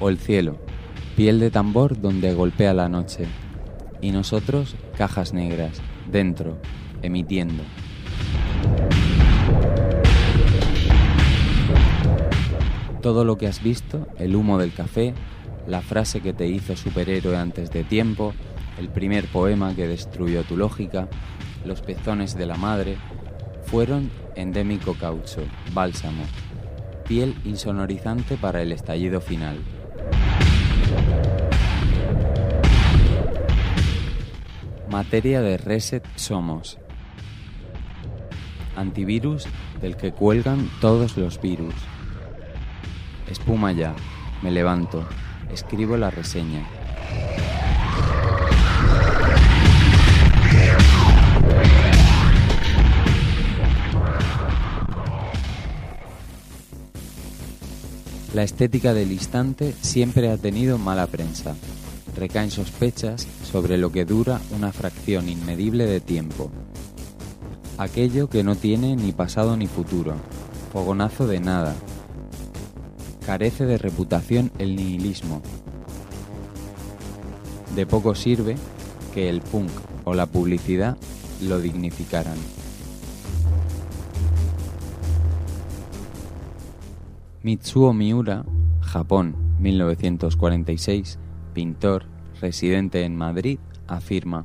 O 0.00 0.10
el 0.10 0.18
cielo, 0.18 0.58
piel 1.16 1.40
de 1.40 1.50
tambor 1.50 1.98
donde 1.98 2.34
golpea 2.34 2.74
la 2.74 2.90
noche, 2.90 3.24
y 4.02 4.12
nosotros 4.12 4.76
cajas 4.98 5.32
negras, 5.32 5.80
dentro, 6.12 6.58
emitiendo. 7.00 7.62
Todo 13.00 13.24
lo 13.24 13.38
que 13.38 13.46
has 13.46 13.62
visto, 13.62 14.08
el 14.18 14.36
humo 14.36 14.58
del 14.58 14.74
café, 14.74 15.14
la 15.66 15.80
frase 15.80 16.20
que 16.20 16.34
te 16.34 16.46
hizo 16.48 16.76
superhéroe 16.76 17.38
antes 17.38 17.70
de 17.70 17.82
tiempo, 17.82 18.34
el 18.78 18.90
primer 18.90 19.24
poema 19.24 19.74
que 19.74 19.88
destruyó 19.88 20.42
tu 20.42 20.58
lógica, 20.58 21.08
los 21.64 21.80
pezones 21.80 22.36
de 22.36 22.44
la 22.44 22.56
madre, 22.56 22.98
fueron 23.70 24.10
endémico 24.34 24.94
caucho, 24.94 25.42
bálsamo, 25.74 26.24
piel 27.06 27.36
insonorizante 27.44 28.38
para 28.38 28.62
el 28.62 28.72
estallido 28.72 29.20
final. 29.20 29.58
Materia 34.90 35.42
de 35.42 35.58
reset 35.58 36.02
somos. 36.16 36.78
Antivirus 38.74 39.46
del 39.82 39.98
que 39.98 40.12
cuelgan 40.12 40.70
todos 40.80 41.18
los 41.18 41.38
virus. 41.38 41.74
Espuma 43.30 43.72
ya, 43.72 43.94
me 44.40 44.50
levanto, 44.50 45.06
escribo 45.52 45.98
la 45.98 46.08
reseña. 46.08 46.66
La 58.38 58.44
estética 58.44 58.94
del 58.94 59.10
instante 59.10 59.74
siempre 59.80 60.30
ha 60.30 60.36
tenido 60.36 60.78
mala 60.78 61.08
prensa. 61.08 61.56
Recaen 62.16 62.52
sospechas 62.52 63.26
sobre 63.42 63.78
lo 63.78 63.90
que 63.90 64.04
dura 64.04 64.40
una 64.56 64.70
fracción 64.70 65.28
inmedible 65.28 65.86
de 65.86 65.98
tiempo. 65.98 66.48
Aquello 67.78 68.28
que 68.28 68.44
no 68.44 68.54
tiene 68.54 68.94
ni 68.94 69.10
pasado 69.10 69.56
ni 69.56 69.66
futuro. 69.66 70.14
Fogonazo 70.72 71.26
de 71.26 71.40
nada, 71.40 71.74
carece 73.26 73.66
de 73.66 73.76
reputación 73.76 74.52
el 74.60 74.76
nihilismo. 74.76 75.42
De 77.74 77.86
poco 77.86 78.14
sirve 78.14 78.54
que 79.14 79.28
el 79.28 79.40
punk 79.40 79.72
o 80.04 80.14
la 80.14 80.26
publicidad 80.26 80.96
lo 81.42 81.58
dignificaran. 81.58 82.38
Mitsuo 87.48 87.94
Miura, 87.94 88.44
Japón, 88.82 89.34
1946, 89.58 91.18
pintor, 91.54 92.04
residente 92.42 93.04
en 93.04 93.16
Madrid, 93.16 93.58
afirma, 93.86 94.44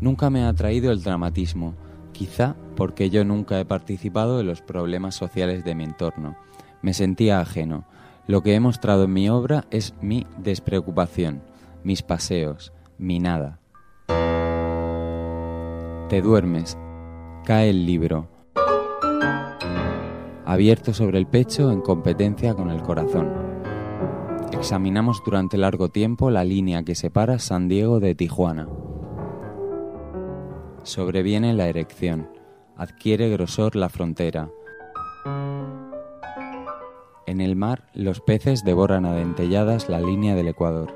Nunca 0.00 0.30
me 0.30 0.44
ha 0.44 0.48
atraído 0.48 0.90
el 0.90 1.02
dramatismo, 1.02 1.74
quizá 2.12 2.56
porque 2.76 3.10
yo 3.10 3.26
nunca 3.26 3.60
he 3.60 3.66
participado 3.66 4.40
en 4.40 4.46
los 4.46 4.62
problemas 4.62 5.16
sociales 5.16 5.62
de 5.62 5.74
mi 5.74 5.84
entorno. 5.84 6.34
Me 6.80 6.94
sentía 6.94 7.40
ajeno. 7.40 7.84
Lo 8.26 8.42
que 8.42 8.54
he 8.54 8.60
mostrado 8.60 9.04
en 9.04 9.12
mi 9.12 9.28
obra 9.28 9.66
es 9.70 9.92
mi 10.00 10.26
despreocupación, 10.38 11.42
mis 11.84 12.00
paseos, 12.00 12.72
mi 12.96 13.18
nada. 13.18 13.60
Te 16.08 16.22
duermes. 16.22 16.78
Cae 17.44 17.68
el 17.68 17.84
libro. 17.84 18.39
Abierto 20.50 20.92
sobre 20.92 21.16
el 21.18 21.28
pecho 21.28 21.70
en 21.70 21.80
competencia 21.80 22.54
con 22.54 22.70
el 22.70 22.82
corazón. 22.82 23.32
Examinamos 24.50 25.22
durante 25.24 25.56
largo 25.56 25.90
tiempo 25.90 26.28
la 26.28 26.42
línea 26.42 26.82
que 26.82 26.96
separa 26.96 27.38
San 27.38 27.68
Diego 27.68 28.00
de 28.00 28.16
Tijuana. 28.16 28.66
Sobreviene 30.82 31.54
la 31.54 31.68
erección. 31.68 32.28
Adquiere 32.76 33.30
grosor 33.30 33.76
la 33.76 33.88
frontera. 33.90 34.50
En 37.28 37.40
el 37.40 37.54
mar, 37.54 37.84
los 37.94 38.20
peces 38.20 38.64
devoran 38.64 39.06
a 39.06 39.12
dentelladas 39.12 39.88
la 39.88 40.00
línea 40.00 40.34
del 40.34 40.48
Ecuador. 40.48 40.92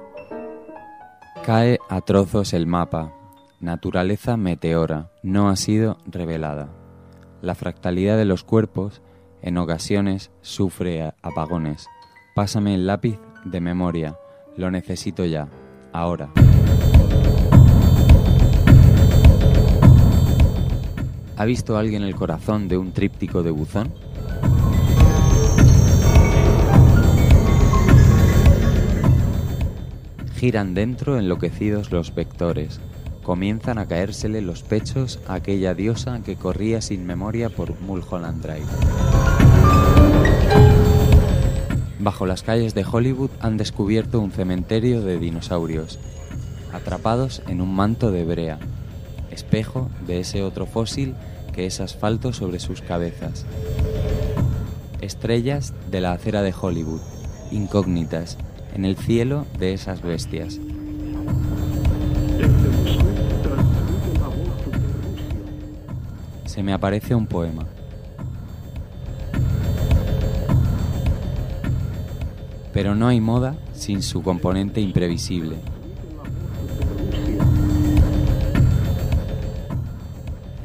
Cae 1.46 1.78
a 1.88 2.00
trozos 2.00 2.54
el 2.54 2.66
mapa. 2.66 3.14
Naturaleza 3.60 4.36
meteora. 4.36 5.12
No 5.22 5.48
ha 5.48 5.54
sido 5.54 5.98
revelada. 6.06 6.70
La 7.40 7.54
fractalidad 7.54 8.16
de 8.16 8.24
los 8.24 8.42
cuerpos, 8.42 9.00
en 9.44 9.58
ocasiones, 9.58 10.30
sufre 10.40 11.12
apagones. 11.20 11.90
Pásame 12.34 12.74
el 12.74 12.86
lápiz 12.86 13.18
de 13.44 13.60
memoria. 13.60 14.16
Lo 14.56 14.70
necesito 14.70 15.26
ya. 15.26 15.48
Ahora. 15.92 16.30
¿Ha 21.36 21.44
visto 21.44 21.76
alguien 21.76 22.02
el 22.02 22.14
corazón 22.14 22.68
de 22.68 22.78
un 22.78 22.92
tríptico 22.92 23.42
de 23.42 23.50
buzón? 23.50 23.92
Giran 30.36 30.72
dentro 30.72 31.18
enloquecidos 31.18 31.92
los 31.92 32.14
vectores. 32.14 32.80
Comienzan 33.22 33.76
a 33.78 33.86
caérsele 33.86 34.40
los 34.40 34.62
pechos 34.62 35.20
a 35.28 35.34
aquella 35.34 35.74
diosa 35.74 36.22
que 36.24 36.36
corría 36.36 36.80
sin 36.80 37.06
memoria 37.06 37.50
por 37.50 37.78
Mulholland 37.80 38.42
Drive. 38.42 39.33
Bajo 42.04 42.26
las 42.26 42.42
calles 42.42 42.74
de 42.74 42.84
Hollywood 42.84 43.30
han 43.40 43.56
descubierto 43.56 44.20
un 44.20 44.30
cementerio 44.30 45.00
de 45.00 45.18
dinosaurios, 45.18 45.98
atrapados 46.70 47.40
en 47.48 47.62
un 47.62 47.74
manto 47.74 48.10
de 48.10 48.26
brea, 48.26 48.58
espejo 49.30 49.88
de 50.06 50.20
ese 50.20 50.42
otro 50.42 50.66
fósil 50.66 51.14
que 51.54 51.64
es 51.64 51.80
asfalto 51.80 52.34
sobre 52.34 52.58
sus 52.58 52.82
cabezas. 52.82 53.46
Estrellas 55.00 55.72
de 55.90 56.02
la 56.02 56.12
acera 56.12 56.42
de 56.42 56.52
Hollywood, 56.52 57.00
incógnitas, 57.50 58.36
en 58.74 58.84
el 58.84 58.98
cielo 58.98 59.46
de 59.58 59.72
esas 59.72 60.02
bestias. 60.02 60.60
Se 66.44 66.62
me 66.62 66.74
aparece 66.74 67.14
un 67.14 67.26
poema. 67.26 67.64
Pero 72.74 72.94
no 72.94 73.08
hay 73.08 73.20
moda 73.20 73.56
sin 73.72 74.02
su 74.02 74.22
componente 74.22 74.82
imprevisible. 74.82 75.56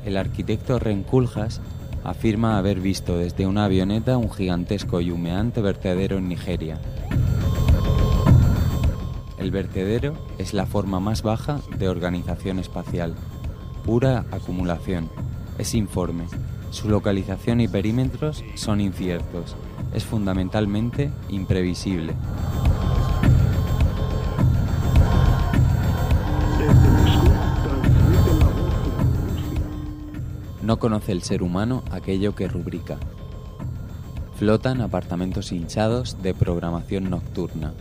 el 0.09 0.17
arquitecto 0.17 0.79
Renkuljas 0.79 1.61
afirma 2.03 2.57
haber 2.57 2.79
visto 2.79 3.17
desde 3.17 3.45
una 3.45 3.65
avioneta 3.65 4.17
un 4.17 4.31
gigantesco 4.31 5.01
y 5.01 5.11
humeante 5.11 5.61
vertedero 5.61 6.17
en 6.17 6.27
Nigeria. 6.27 6.79
El 9.37 9.51
vertedero 9.51 10.15
es 10.39 10.55
la 10.55 10.65
forma 10.65 10.99
más 10.99 11.21
baja 11.21 11.59
de 11.77 11.87
organización 11.87 12.57
espacial, 12.57 13.13
pura 13.85 14.25
acumulación, 14.31 15.09
es 15.59 15.75
informe, 15.75 16.25
su 16.71 16.89
localización 16.89 17.61
y 17.61 17.67
perímetros 17.67 18.43
son 18.55 18.81
inciertos, 18.81 19.55
es 19.93 20.03
fundamentalmente 20.03 21.11
imprevisible. 21.29 22.13
No 30.61 30.77
conoce 30.77 31.11
el 31.13 31.23
ser 31.23 31.41
humano 31.41 31.83
aquello 31.89 32.35
que 32.35 32.47
rubrica. 32.47 32.97
Flotan 34.37 34.81
apartamentos 34.81 35.51
hinchados 35.51 36.21
de 36.21 36.33
programación 36.33 37.09
nocturna. 37.09 37.73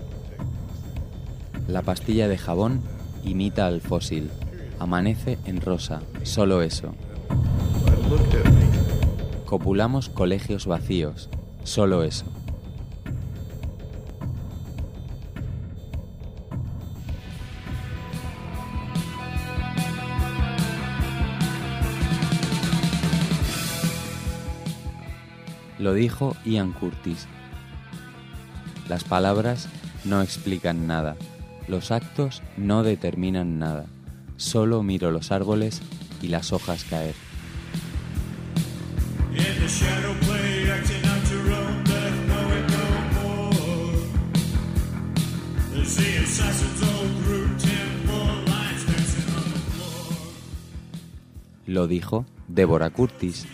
La 1.68 1.82
pastilla 1.82 2.28
de 2.28 2.38
jabón 2.38 2.80
imita 3.24 3.66
al 3.66 3.82
fósil. 3.82 4.30
Amanece 4.78 5.38
en 5.44 5.60
rosa, 5.60 6.00
solo 6.22 6.62
eso. 6.62 6.94
Copulamos 9.44 10.08
colegios 10.08 10.66
vacíos, 10.66 11.28
solo 11.68 12.02
eso. 12.02 12.24
Lo 25.78 25.94
dijo 25.94 26.36
Ian 26.44 26.72
Curtis. 26.72 27.28
Las 28.88 29.04
palabras 29.04 29.68
no 30.04 30.22
explican 30.22 30.86
nada, 30.86 31.16
los 31.68 31.92
actos 31.92 32.42
no 32.56 32.82
determinan 32.82 33.58
nada, 33.58 33.86
solo 34.36 34.82
miro 34.82 35.10
los 35.10 35.30
árboles 35.30 35.82
y 36.22 36.28
las 36.28 36.52
hojas 36.52 36.84
caer. 36.84 37.14
Lo 51.66 51.86
dijo 51.86 52.24
Deborah 52.48 52.90
Curtis, 52.90 53.46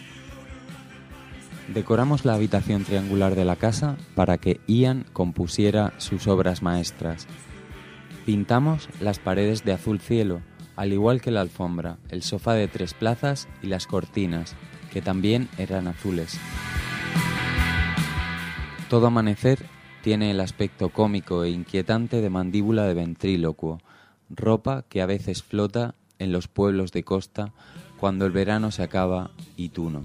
Decoramos 1.72 2.26
la 2.26 2.34
habitación 2.34 2.84
triangular 2.84 3.34
de 3.34 3.44
la 3.44 3.56
casa 3.56 3.96
para 4.14 4.36
que 4.36 4.60
Ian 4.66 5.06
compusiera 5.12 5.94
sus 5.96 6.28
obras 6.28 6.62
maestras. 6.62 7.26
Pintamos 8.26 8.88
las 9.00 9.18
paredes 9.18 9.64
de 9.64 9.72
azul 9.72 9.98
cielo, 9.98 10.42
al 10.76 10.92
igual 10.92 11.22
que 11.22 11.30
la 11.30 11.40
alfombra, 11.40 11.98
el 12.10 12.22
sofá 12.22 12.52
de 12.52 12.68
tres 12.68 12.92
plazas 12.92 13.48
y 13.62 13.68
las 13.68 13.86
cortinas, 13.86 14.54
que 14.92 15.00
también 15.00 15.48
eran 15.56 15.88
azules. 15.88 16.38
Todo 18.90 19.06
amanecer 19.06 19.64
tiene 20.04 20.32
el 20.32 20.40
aspecto 20.40 20.90
cómico 20.90 21.44
e 21.44 21.50
inquietante 21.50 22.20
de 22.20 22.28
mandíbula 22.28 22.84
de 22.84 22.92
ventrílocuo, 22.92 23.80
ropa 24.28 24.84
que 24.90 25.00
a 25.00 25.06
veces 25.06 25.42
flota 25.42 25.94
en 26.18 26.30
los 26.30 26.46
pueblos 26.46 26.92
de 26.92 27.04
costa 27.04 27.54
cuando 27.98 28.26
el 28.26 28.32
verano 28.32 28.70
se 28.70 28.82
acaba 28.82 29.30
y 29.56 29.70
tú 29.70 29.88
no. 29.88 30.02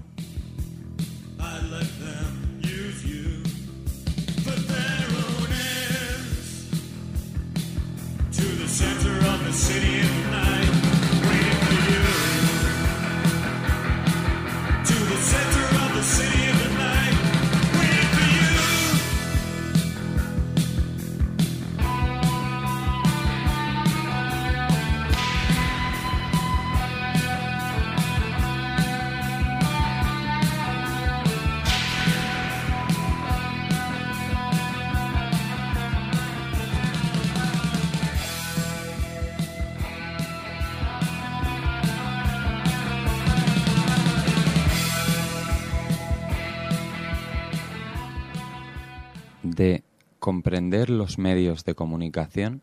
Los 50.70 51.18
medios 51.18 51.64
de 51.64 51.74
comunicación, 51.74 52.62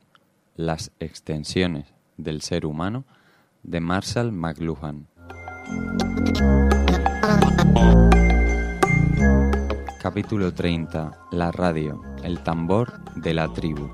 las 0.55 0.91
extensiones 0.99 1.93
del 2.16 2.41
ser 2.41 2.66
humano, 2.66 3.03
de 3.64 3.82
Marshall 3.82 4.32
McLuhan. 4.32 5.08
Capítulo 10.01 10.53
30. 10.53 11.28
La 11.32 11.51
radio, 11.51 12.01
el 12.24 12.39
tambor 12.43 12.93
de 13.16 13.34
la 13.34 13.51
tribu. 13.51 13.89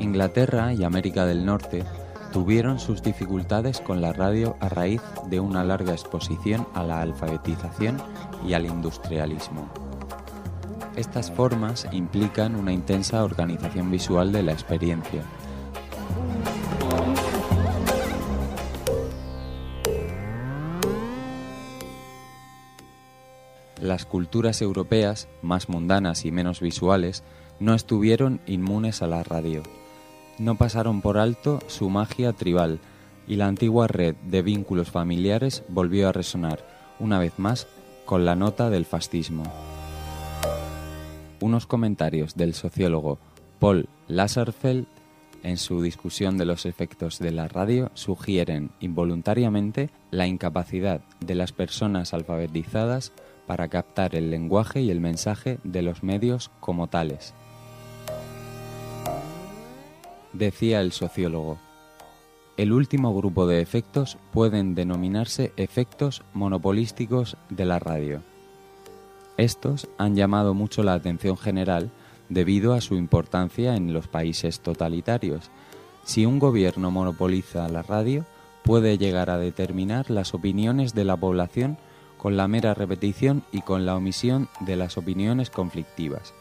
Inglaterra 0.00 0.74
y 0.74 0.82
América 0.82 1.24
del 1.24 1.46
Norte 1.46 1.84
tuvieron 2.32 2.80
sus 2.80 3.00
dificultades 3.00 3.80
con 3.80 4.00
la 4.00 4.12
radio 4.12 4.56
a 4.58 4.68
raíz 4.68 5.02
de 5.28 5.38
una 5.38 5.62
larga 5.62 5.92
exposición 5.92 6.66
a 6.74 6.82
la 6.82 7.00
alfabetización 7.00 7.96
y 8.44 8.54
al 8.54 8.66
industrialismo. 8.66 9.89
Estas 10.96 11.30
formas 11.30 11.86
implican 11.92 12.56
una 12.56 12.72
intensa 12.72 13.24
organización 13.24 13.90
visual 13.90 14.32
de 14.32 14.42
la 14.42 14.52
experiencia. 14.52 15.22
Las 23.80 24.04
culturas 24.04 24.60
europeas, 24.60 25.28
más 25.42 25.68
mundanas 25.68 26.24
y 26.24 26.30
menos 26.30 26.60
visuales, 26.60 27.22
no 27.58 27.74
estuvieron 27.74 28.40
inmunes 28.46 29.00
a 29.02 29.06
la 29.06 29.22
radio 29.22 29.62
no 30.40 30.56
pasaron 30.56 31.02
por 31.02 31.18
alto 31.18 31.60
su 31.66 31.90
magia 31.90 32.32
tribal 32.32 32.80
y 33.28 33.36
la 33.36 33.46
antigua 33.46 33.86
red 33.86 34.16
de 34.24 34.40
vínculos 34.40 34.90
familiares 34.90 35.62
volvió 35.68 36.08
a 36.08 36.12
resonar, 36.12 36.64
una 36.98 37.18
vez 37.18 37.38
más, 37.38 37.68
con 38.06 38.24
la 38.24 38.34
nota 38.34 38.70
del 38.70 38.86
fascismo. 38.86 39.44
Unos 41.40 41.66
comentarios 41.66 42.34
del 42.34 42.54
sociólogo 42.54 43.18
Paul 43.58 43.88
Lasserfeld 44.08 44.86
en 45.42 45.56
su 45.56 45.82
discusión 45.82 46.36
de 46.36 46.44
los 46.44 46.66
efectos 46.66 47.18
de 47.18 47.30
la 47.30 47.48
radio 47.48 47.90
sugieren 47.94 48.70
involuntariamente 48.80 49.90
la 50.10 50.26
incapacidad 50.26 51.00
de 51.20 51.34
las 51.34 51.52
personas 51.52 52.12
alfabetizadas 52.12 53.12
para 53.46 53.68
captar 53.68 54.14
el 54.14 54.30
lenguaje 54.30 54.82
y 54.82 54.90
el 54.90 55.00
mensaje 55.00 55.58
de 55.64 55.82
los 55.82 56.02
medios 56.02 56.50
como 56.60 56.88
tales. 56.88 57.34
decía 60.32 60.80
el 60.80 60.92
sociólogo. 60.92 61.58
El 62.56 62.72
último 62.72 63.14
grupo 63.14 63.46
de 63.46 63.60
efectos 63.60 64.18
pueden 64.32 64.74
denominarse 64.74 65.52
efectos 65.56 66.22
monopolísticos 66.34 67.36
de 67.48 67.64
la 67.64 67.78
radio. 67.78 68.22
Estos 69.36 69.88
han 69.98 70.16
llamado 70.16 70.54
mucho 70.54 70.82
la 70.82 70.94
atención 70.94 71.36
general 71.36 71.90
debido 72.28 72.74
a 72.74 72.80
su 72.80 72.94
importancia 72.94 73.74
en 73.76 73.92
los 73.92 74.06
países 74.06 74.60
totalitarios. 74.60 75.50
Si 76.04 76.26
un 76.26 76.38
gobierno 76.38 76.90
monopoliza 76.90 77.68
la 77.68 77.82
radio, 77.82 78.24
puede 78.62 78.98
llegar 78.98 79.30
a 79.30 79.38
determinar 79.38 80.10
las 80.10 80.34
opiniones 80.34 80.94
de 80.94 81.04
la 81.04 81.16
población 81.16 81.78
con 82.16 82.36
la 82.36 82.48
mera 82.48 82.74
repetición 82.74 83.42
y 83.50 83.62
con 83.62 83.86
la 83.86 83.96
omisión 83.96 84.48
de 84.60 84.76
las 84.76 84.98
opiniones 84.98 85.50
conflictivas. 85.50 86.34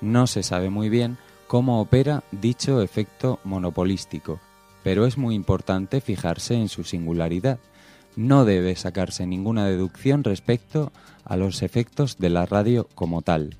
No 0.00 0.26
se 0.26 0.42
sabe 0.42 0.68
muy 0.68 0.88
bien 0.88 1.16
cómo 1.46 1.80
opera 1.80 2.24
dicho 2.32 2.82
efecto 2.82 3.38
monopolístico, 3.44 4.40
pero 4.82 5.06
es 5.06 5.16
muy 5.16 5.34
importante 5.34 6.00
fijarse 6.00 6.54
en 6.54 6.68
su 6.68 6.84
singularidad. 6.84 7.58
No 8.16 8.44
debe 8.44 8.76
sacarse 8.76 9.26
ninguna 9.26 9.66
deducción 9.66 10.24
respecto 10.24 10.92
a 11.24 11.36
los 11.36 11.62
efectos 11.62 12.18
de 12.18 12.30
la 12.30 12.46
radio 12.46 12.88
como 12.94 13.22
tal. 13.22 13.56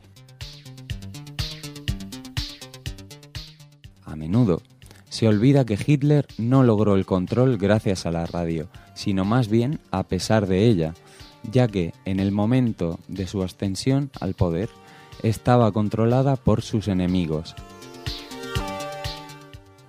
A 4.04 4.16
menudo 4.16 4.62
se 5.08 5.28
olvida 5.28 5.64
que 5.64 5.78
Hitler 5.84 6.26
no 6.38 6.62
logró 6.62 6.96
el 6.96 7.06
control 7.06 7.56
gracias 7.56 8.06
a 8.06 8.10
la 8.10 8.26
radio, 8.26 8.68
sino 8.94 9.24
más 9.24 9.48
bien 9.48 9.80
a 9.90 10.02
pesar 10.04 10.46
de 10.46 10.66
ella, 10.66 10.94
ya 11.50 11.68
que 11.68 11.92
en 12.04 12.20
el 12.20 12.32
momento 12.32 12.98
de 13.08 13.26
su 13.26 13.42
ascensión 13.42 14.10
al 14.20 14.34
poder 14.34 14.70
estaba 15.22 15.70
controlada 15.72 16.36
por 16.36 16.62
sus 16.62 16.88
enemigos, 16.88 17.54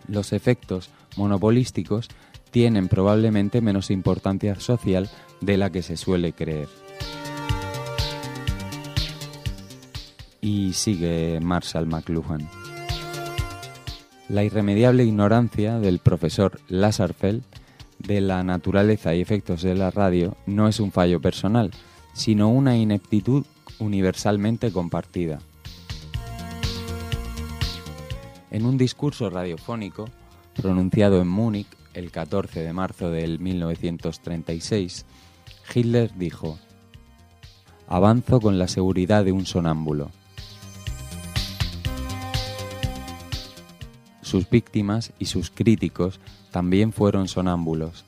los 0.08 0.34
efectos 0.34 0.90
monopolísticos 1.18 2.10
tienen 2.56 2.88
probablemente 2.88 3.60
menos 3.60 3.92
importancia 3.92 4.58
social 4.62 5.10
de 5.42 5.58
la 5.58 5.72
que 5.72 5.82
se 5.82 5.98
suele 5.98 6.32
creer. 6.32 6.70
Y 10.40 10.72
sigue 10.72 11.42
Marshall 11.42 11.86
McLuhan. 11.86 12.48
La 14.30 14.46
irremediable 14.46 15.04
ignorancia 15.04 15.80
del 15.80 16.00
profesor 16.00 16.62
Lasarfeld 16.70 17.44
de 18.00 18.22
la 18.22 18.42
naturaleza 18.46 19.14
y 19.14 19.20
efectos 19.20 19.62
de 19.62 19.76
la 19.76 19.92
radio 19.92 20.38
no 20.46 20.70
es 20.70 20.80
un 20.80 20.94
fallo 20.94 21.20
personal, 21.20 21.72
sino 22.14 22.48
una 22.48 22.78
ineptitud 22.78 23.46
universalmente 23.80 24.72
compartida. 24.72 25.40
En 28.50 28.66
un 28.66 28.78
discurso 28.78 29.30
radiofónico 29.30 30.06
pronunciado 30.56 31.22
en 31.22 31.28
Múnich 31.28 31.68
el 31.96 32.12
14 32.12 32.62
de 32.62 32.74
marzo 32.74 33.10
del 33.10 33.40
1936, 33.40 35.06
Hitler 35.74 36.12
dijo, 36.16 36.60
Avanzo 37.88 38.40
con 38.40 38.60
la 38.60 38.68
seguridad 38.68 39.24
de 39.26 39.32
un 39.32 39.46
sonámbulo. 39.46 40.12
Sus 44.22 44.50
víctimas 44.50 45.14
y 45.20 45.26
sus 45.26 45.50
críticos 45.50 46.20
también 46.52 46.92
fueron 46.92 47.28
sonámbulos. 47.28 48.06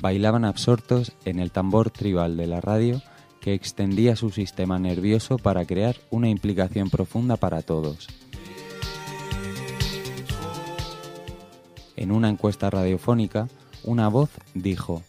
Bailaban 0.00 0.44
absortos 0.44 1.12
en 1.24 1.38
el 1.38 1.50
tambor 1.50 1.90
tribal 1.90 2.36
de 2.36 2.46
la 2.46 2.60
radio 2.60 3.02
que 3.40 3.54
extendía 3.54 4.16
su 4.16 4.30
sistema 4.30 4.78
nervioso 4.78 5.36
para 5.36 5.64
crear 5.64 5.96
una 6.10 6.28
implicación 6.28 6.88
profunda 6.88 7.36
para 7.36 7.62
todos. 7.62 8.08
En 11.96 12.12
una 12.12 12.28
encuesta 12.28 12.70
radiofónica, 12.70 13.48
una 13.84 14.08
voz 14.08 14.30
dijo, 14.54 15.02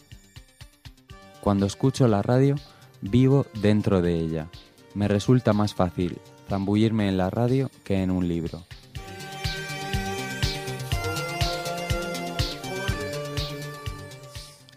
Cuando 1.42 1.66
escucho 1.66 2.08
la 2.08 2.22
radio, 2.22 2.56
vivo 3.02 3.46
dentro 3.62 4.02
de 4.02 4.20
ella. 4.20 4.48
Me 4.94 5.08
resulta 5.08 5.54
más 5.54 5.74
fácil 5.74 6.20
zambullirme 6.48 7.08
en 7.08 7.18
la 7.18 7.30
radio 7.30 7.70
que 7.84 8.04
en 8.04 8.12
un 8.12 8.28
libro. 8.28 8.64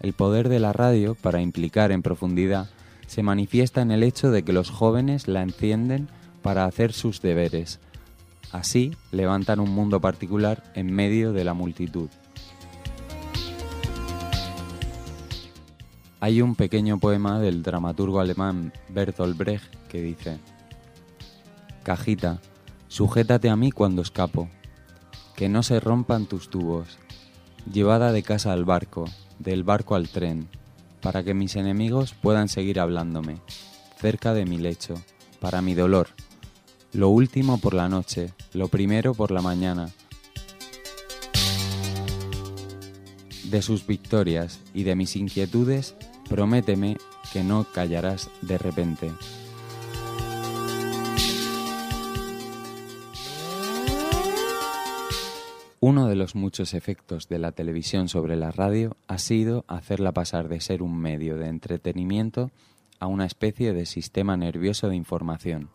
El 0.01 0.13
poder 0.13 0.47
de 0.47 0.59
la 0.59 0.73
radio 0.73 1.15
para 1.15 1.41
implicar 1.41 1.91
en 1.91 2.01
profundidad 2.01 2.69
se 3.07 3.23
manifiesta 3.23 3.81
en 3.81 3.91
el 3.91 4.03
hecho 4.03 4.31
de 4.31 4.43
que 4.43 4.53
los 4.53 4.69
jóvenes 4.69 5.27
la 5.27 5.41
encienden 5.41 6.07
para 6.41 6.65
hacer 6.65 6.93
sus 6.93 7.21
deberes, 7.21 7.79
Así 8.51 8.95
levantan 9.11 9.59
un 9.59 9.71
mundo 9.71 9.99
particular 9.99 10.63
en 10.73 10.93
medio 10.93 11.33
de 11.33 11.43
la 11.43 11.53
multitud. 11.53 12.09
Hay 16.19 16.41
un 16.41 16.55
pequeño 16.55 16.97
poema 16.99 17.39
del 17.39 17.61
dramaturgo 17.61 18.19
alemán 18.19 18.73
Bertolt 18.89 19.37
Brecht 19.37 19.75
que 19.87 20.01
dice, 20.01 20.39
Cajita, 21.83 22.41
sujétate 22.87 23.49
a 23.49 23.55
mí 23.55 23.71
cuando 23.71 24.01
escapo, 24.01 24.49
que 25.35 25.47
no 25.47 25.61
se 25.61 25.79
rompan 25.79 26.25
tus 26.25 26.49
tubos, 26.49 26.97
llevada 27.71 28.11
de 28.11 28.23
casa 28.23 28.51
al 28.51 28.65
barco, 28.65 29.05
del 29.37 29.63
barco 29.63 29.93
al 29.93 30.09
tren, 30.09 30.49
para 31.01 31.23
que 31.23 31.35
mis 31.35 31.55
enemigos 31.55 32.13
puedan 32.13 32.49
seguir 32.49 32.79
hablándome, 32.79 33.39
cerca 33.97 34.33
de 34.33 34.45
mi 34.45 34.57
lecho, 34.57 34.95
para 35.39 35.61
mi 35.61 35.75
dolor, 35.75 36.07
lo 36.97 37.09
último 37.09 37.59
por 37.59 37.75
la 37.75 37.87
noche, 37.87 38.33
lo 38.55 38.69
primero 38.69 39.13
por 39.13 39.29
la 39.29 39.43
mañana. 39.43 39.91
De 43.43 43.61
sus 43.61 43.85
victorias 43.85 44.59
y 44.73 44.81
de 44.81 44.95
mis 44.95 45.15
inquietudes, 45.15 45.95
prométeme 46.27 46.97
que 47.31 47.43
no 47.43 47.67
callarás 47.71 48.31
de 48.41 48.57
repente. 48.57 49.11
Uno 55.79 56.07
de 56.07 56.15
los 56.15 56.33
muchos 56.33 56.73
efectos 56.73 57.29
de 57.29 57.37
la 57.37 57.51
televisión 57.51 58.09
sobre 58.09 58.35
la 58.35 58.49
radio 58.49 58.97
ha 59.05 59.19
sido 59.19 59.65
hacerla 59.67 60.13
pasar 60.13 60.49
de 60.49 60.61
ser 60.61 60.81
un 60.81 60.97
medio 60.97 61.37
de 61.37 61.45
entretenimiento 61.45 62.49
a 62.99 63.05
una 63.05 63.27
especie 63.27 63.73
de 63.73 63.85
sistema 63.85 64.35
nervioso 64.35 64.89
de 64.89 64.95
información 64.95 65.69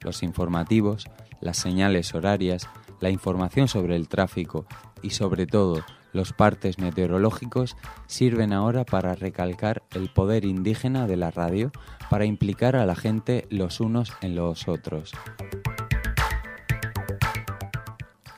los 0.00 0.22
informativos, 0.22 1.06
las 1.40 1.56
señales 1.56 2.14
horarias, 2.14 2.68
la 3.00 3.10
información 3.10 3.68
sobre 3.68 3.96
el 3.96 4.08
tráfico 4.08 4.66
y 5.02 5.10
sobre 5.10 5.46
todo 5.46 5.84
los 6.12 6.32
partes 6.32 6.78
meteorológicos 6.78 7.76
sirven 8.06 8.52
ahora 8.52 8.84
para 8.84 9.14
recalcar 9.14 9.82
el 9.94 10.08
poder 10.08 10.44
indígena 10.44 11.06
de 11.06 11.16
la 11.16 11.30
radio 11.30 11.70
para 12.10 12.24
implicar 12.24 12.76
a 12.76 12.86
la 12.86 12.96
gente 12.96 13.46
los 13.50 13.80
unos 13.80 14.12
en 14.22 14.34
los 14.34 14.68
otros. 14.68 15.12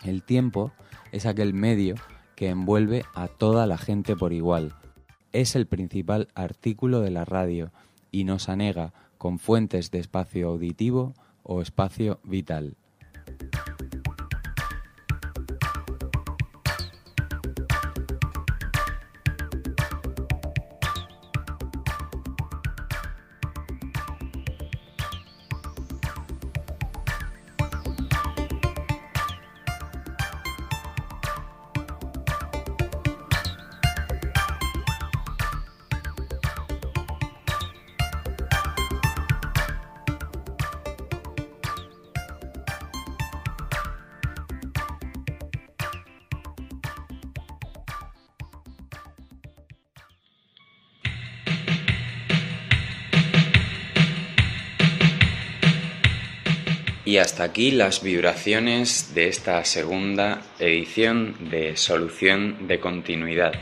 El 0.04 0.22
tiempo 0.22 0.72
es 1.12 1.26
aquel 1.26 1.54
medio 1.54 1.94
que 2.34 2.48
envuelve 2.48 3.04
a 3.14 3.28
toda 3.28 3.66
la 3.66 3.78
gente 3.78 4.16
por 4.16 4.32
igual. 4.32 4.74
Es 5.32 5.54
el 5.54 5.66
principal 5.66 6.28
artículo 6.34 7.00
de 7.00 7.10
la 7.10 7.24
radio 7.24 7.70
y 8.10 8.24
nos 8.24 8.48
anega 8.48 8.92
con 9.18 9.38
fuentes 9.38 9.90
de 9.90 9.98
espacio 9.98 10.48
auditivo 10.48 11.14
o 11.42 11.60
espacio 11.60 12.20
vital. 12.24 12.76
Hasta 57.20 57.44
aquí 57.44 57.70
las 57.70 58.02
vibraciones 58.02 59.14
de 59.14 59.28
esta 59.28 59.62
segunda 59.64 60.42
edición 60.58 61.36
de 61.50 61.76
Solución 61.76 62.66
de 62.66 62.80
Continuidad. 62.80 63.52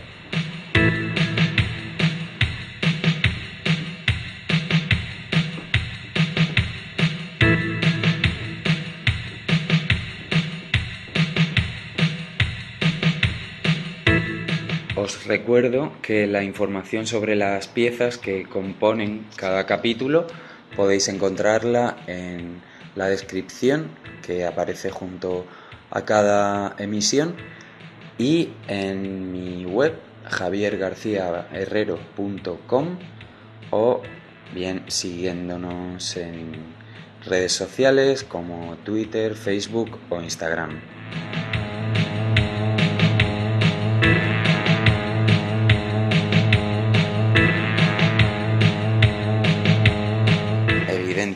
Os 14.95 15.27
recuerdo 15.27 15.93
que 16.01 16.27
la 16.27 16.45
información 16.45 17.07
sobre 17.07 17.35
las 17.35 17.67
piezas 17.67 18.19
que 18.19 18.45
componen 18.45 19.27
cada 19.37 19.67
capítulo 19.67 20.27
podéis 20.77 21.09
encontrarla 21.09 21.97
en 22.07 22.68
la 22.95 23.09
descripción 23.09 23.91
que 24.23 24.47
aparece 24.47 24.91
junto 24.91 25.45
a 25.91 26.05
cada 26.05 26.77
emisión 26.79 27.35
y 28.19 28.51
en 28.67 29.33
mi 29.33 29.65
web 29.65 29.95
javiergarciaherrero.com 30.25 32.99
o 33.71 34.03
bien 34.55 34.85
siguiéndonos 34.89 36.17
en 36.17 36.53
redes 37.25 37.53
sociales 37.53 38.25
como 38.25 38.77
Twitter, 38.85 39.35
Facebook 39.35 39.99
o 40.11 40.21
Instagram. 40.21 40.81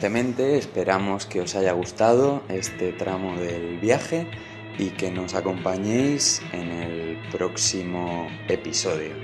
Esperamos 0.05 1.27
que 1.27 1.41
os 1.41 1.55
haya 1.55 1.73
gustado 1.75 2.43
este 2.49 2.91
tramo 2.91 3.37
del 3.37 3.79
viaje 3.79 4.27
y 4.77 4.91
que 4.91 5.13
nos 5.13 5.35
acompañéis 5.35 6.43
en 6.53 6.73
el 6.73 7.19
próximo 7.31 8.27
episodio. 8.49 9.15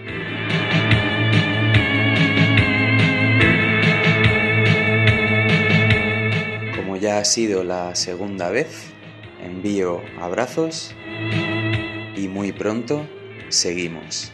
Como 6.76 6.96
ya 6.96 7.18
ha 7.18 7.24
sido 7.24 7.64
la 7.64 7.96
segunda 7.96 8.50
vez, 8.50 8.92
envío 9.42 10.00
abrazos 10.20 10.94
y 12.16 12.28
muy 12.28 12.52
pronto 12.52 13.04
seguimos. 13.48 14.32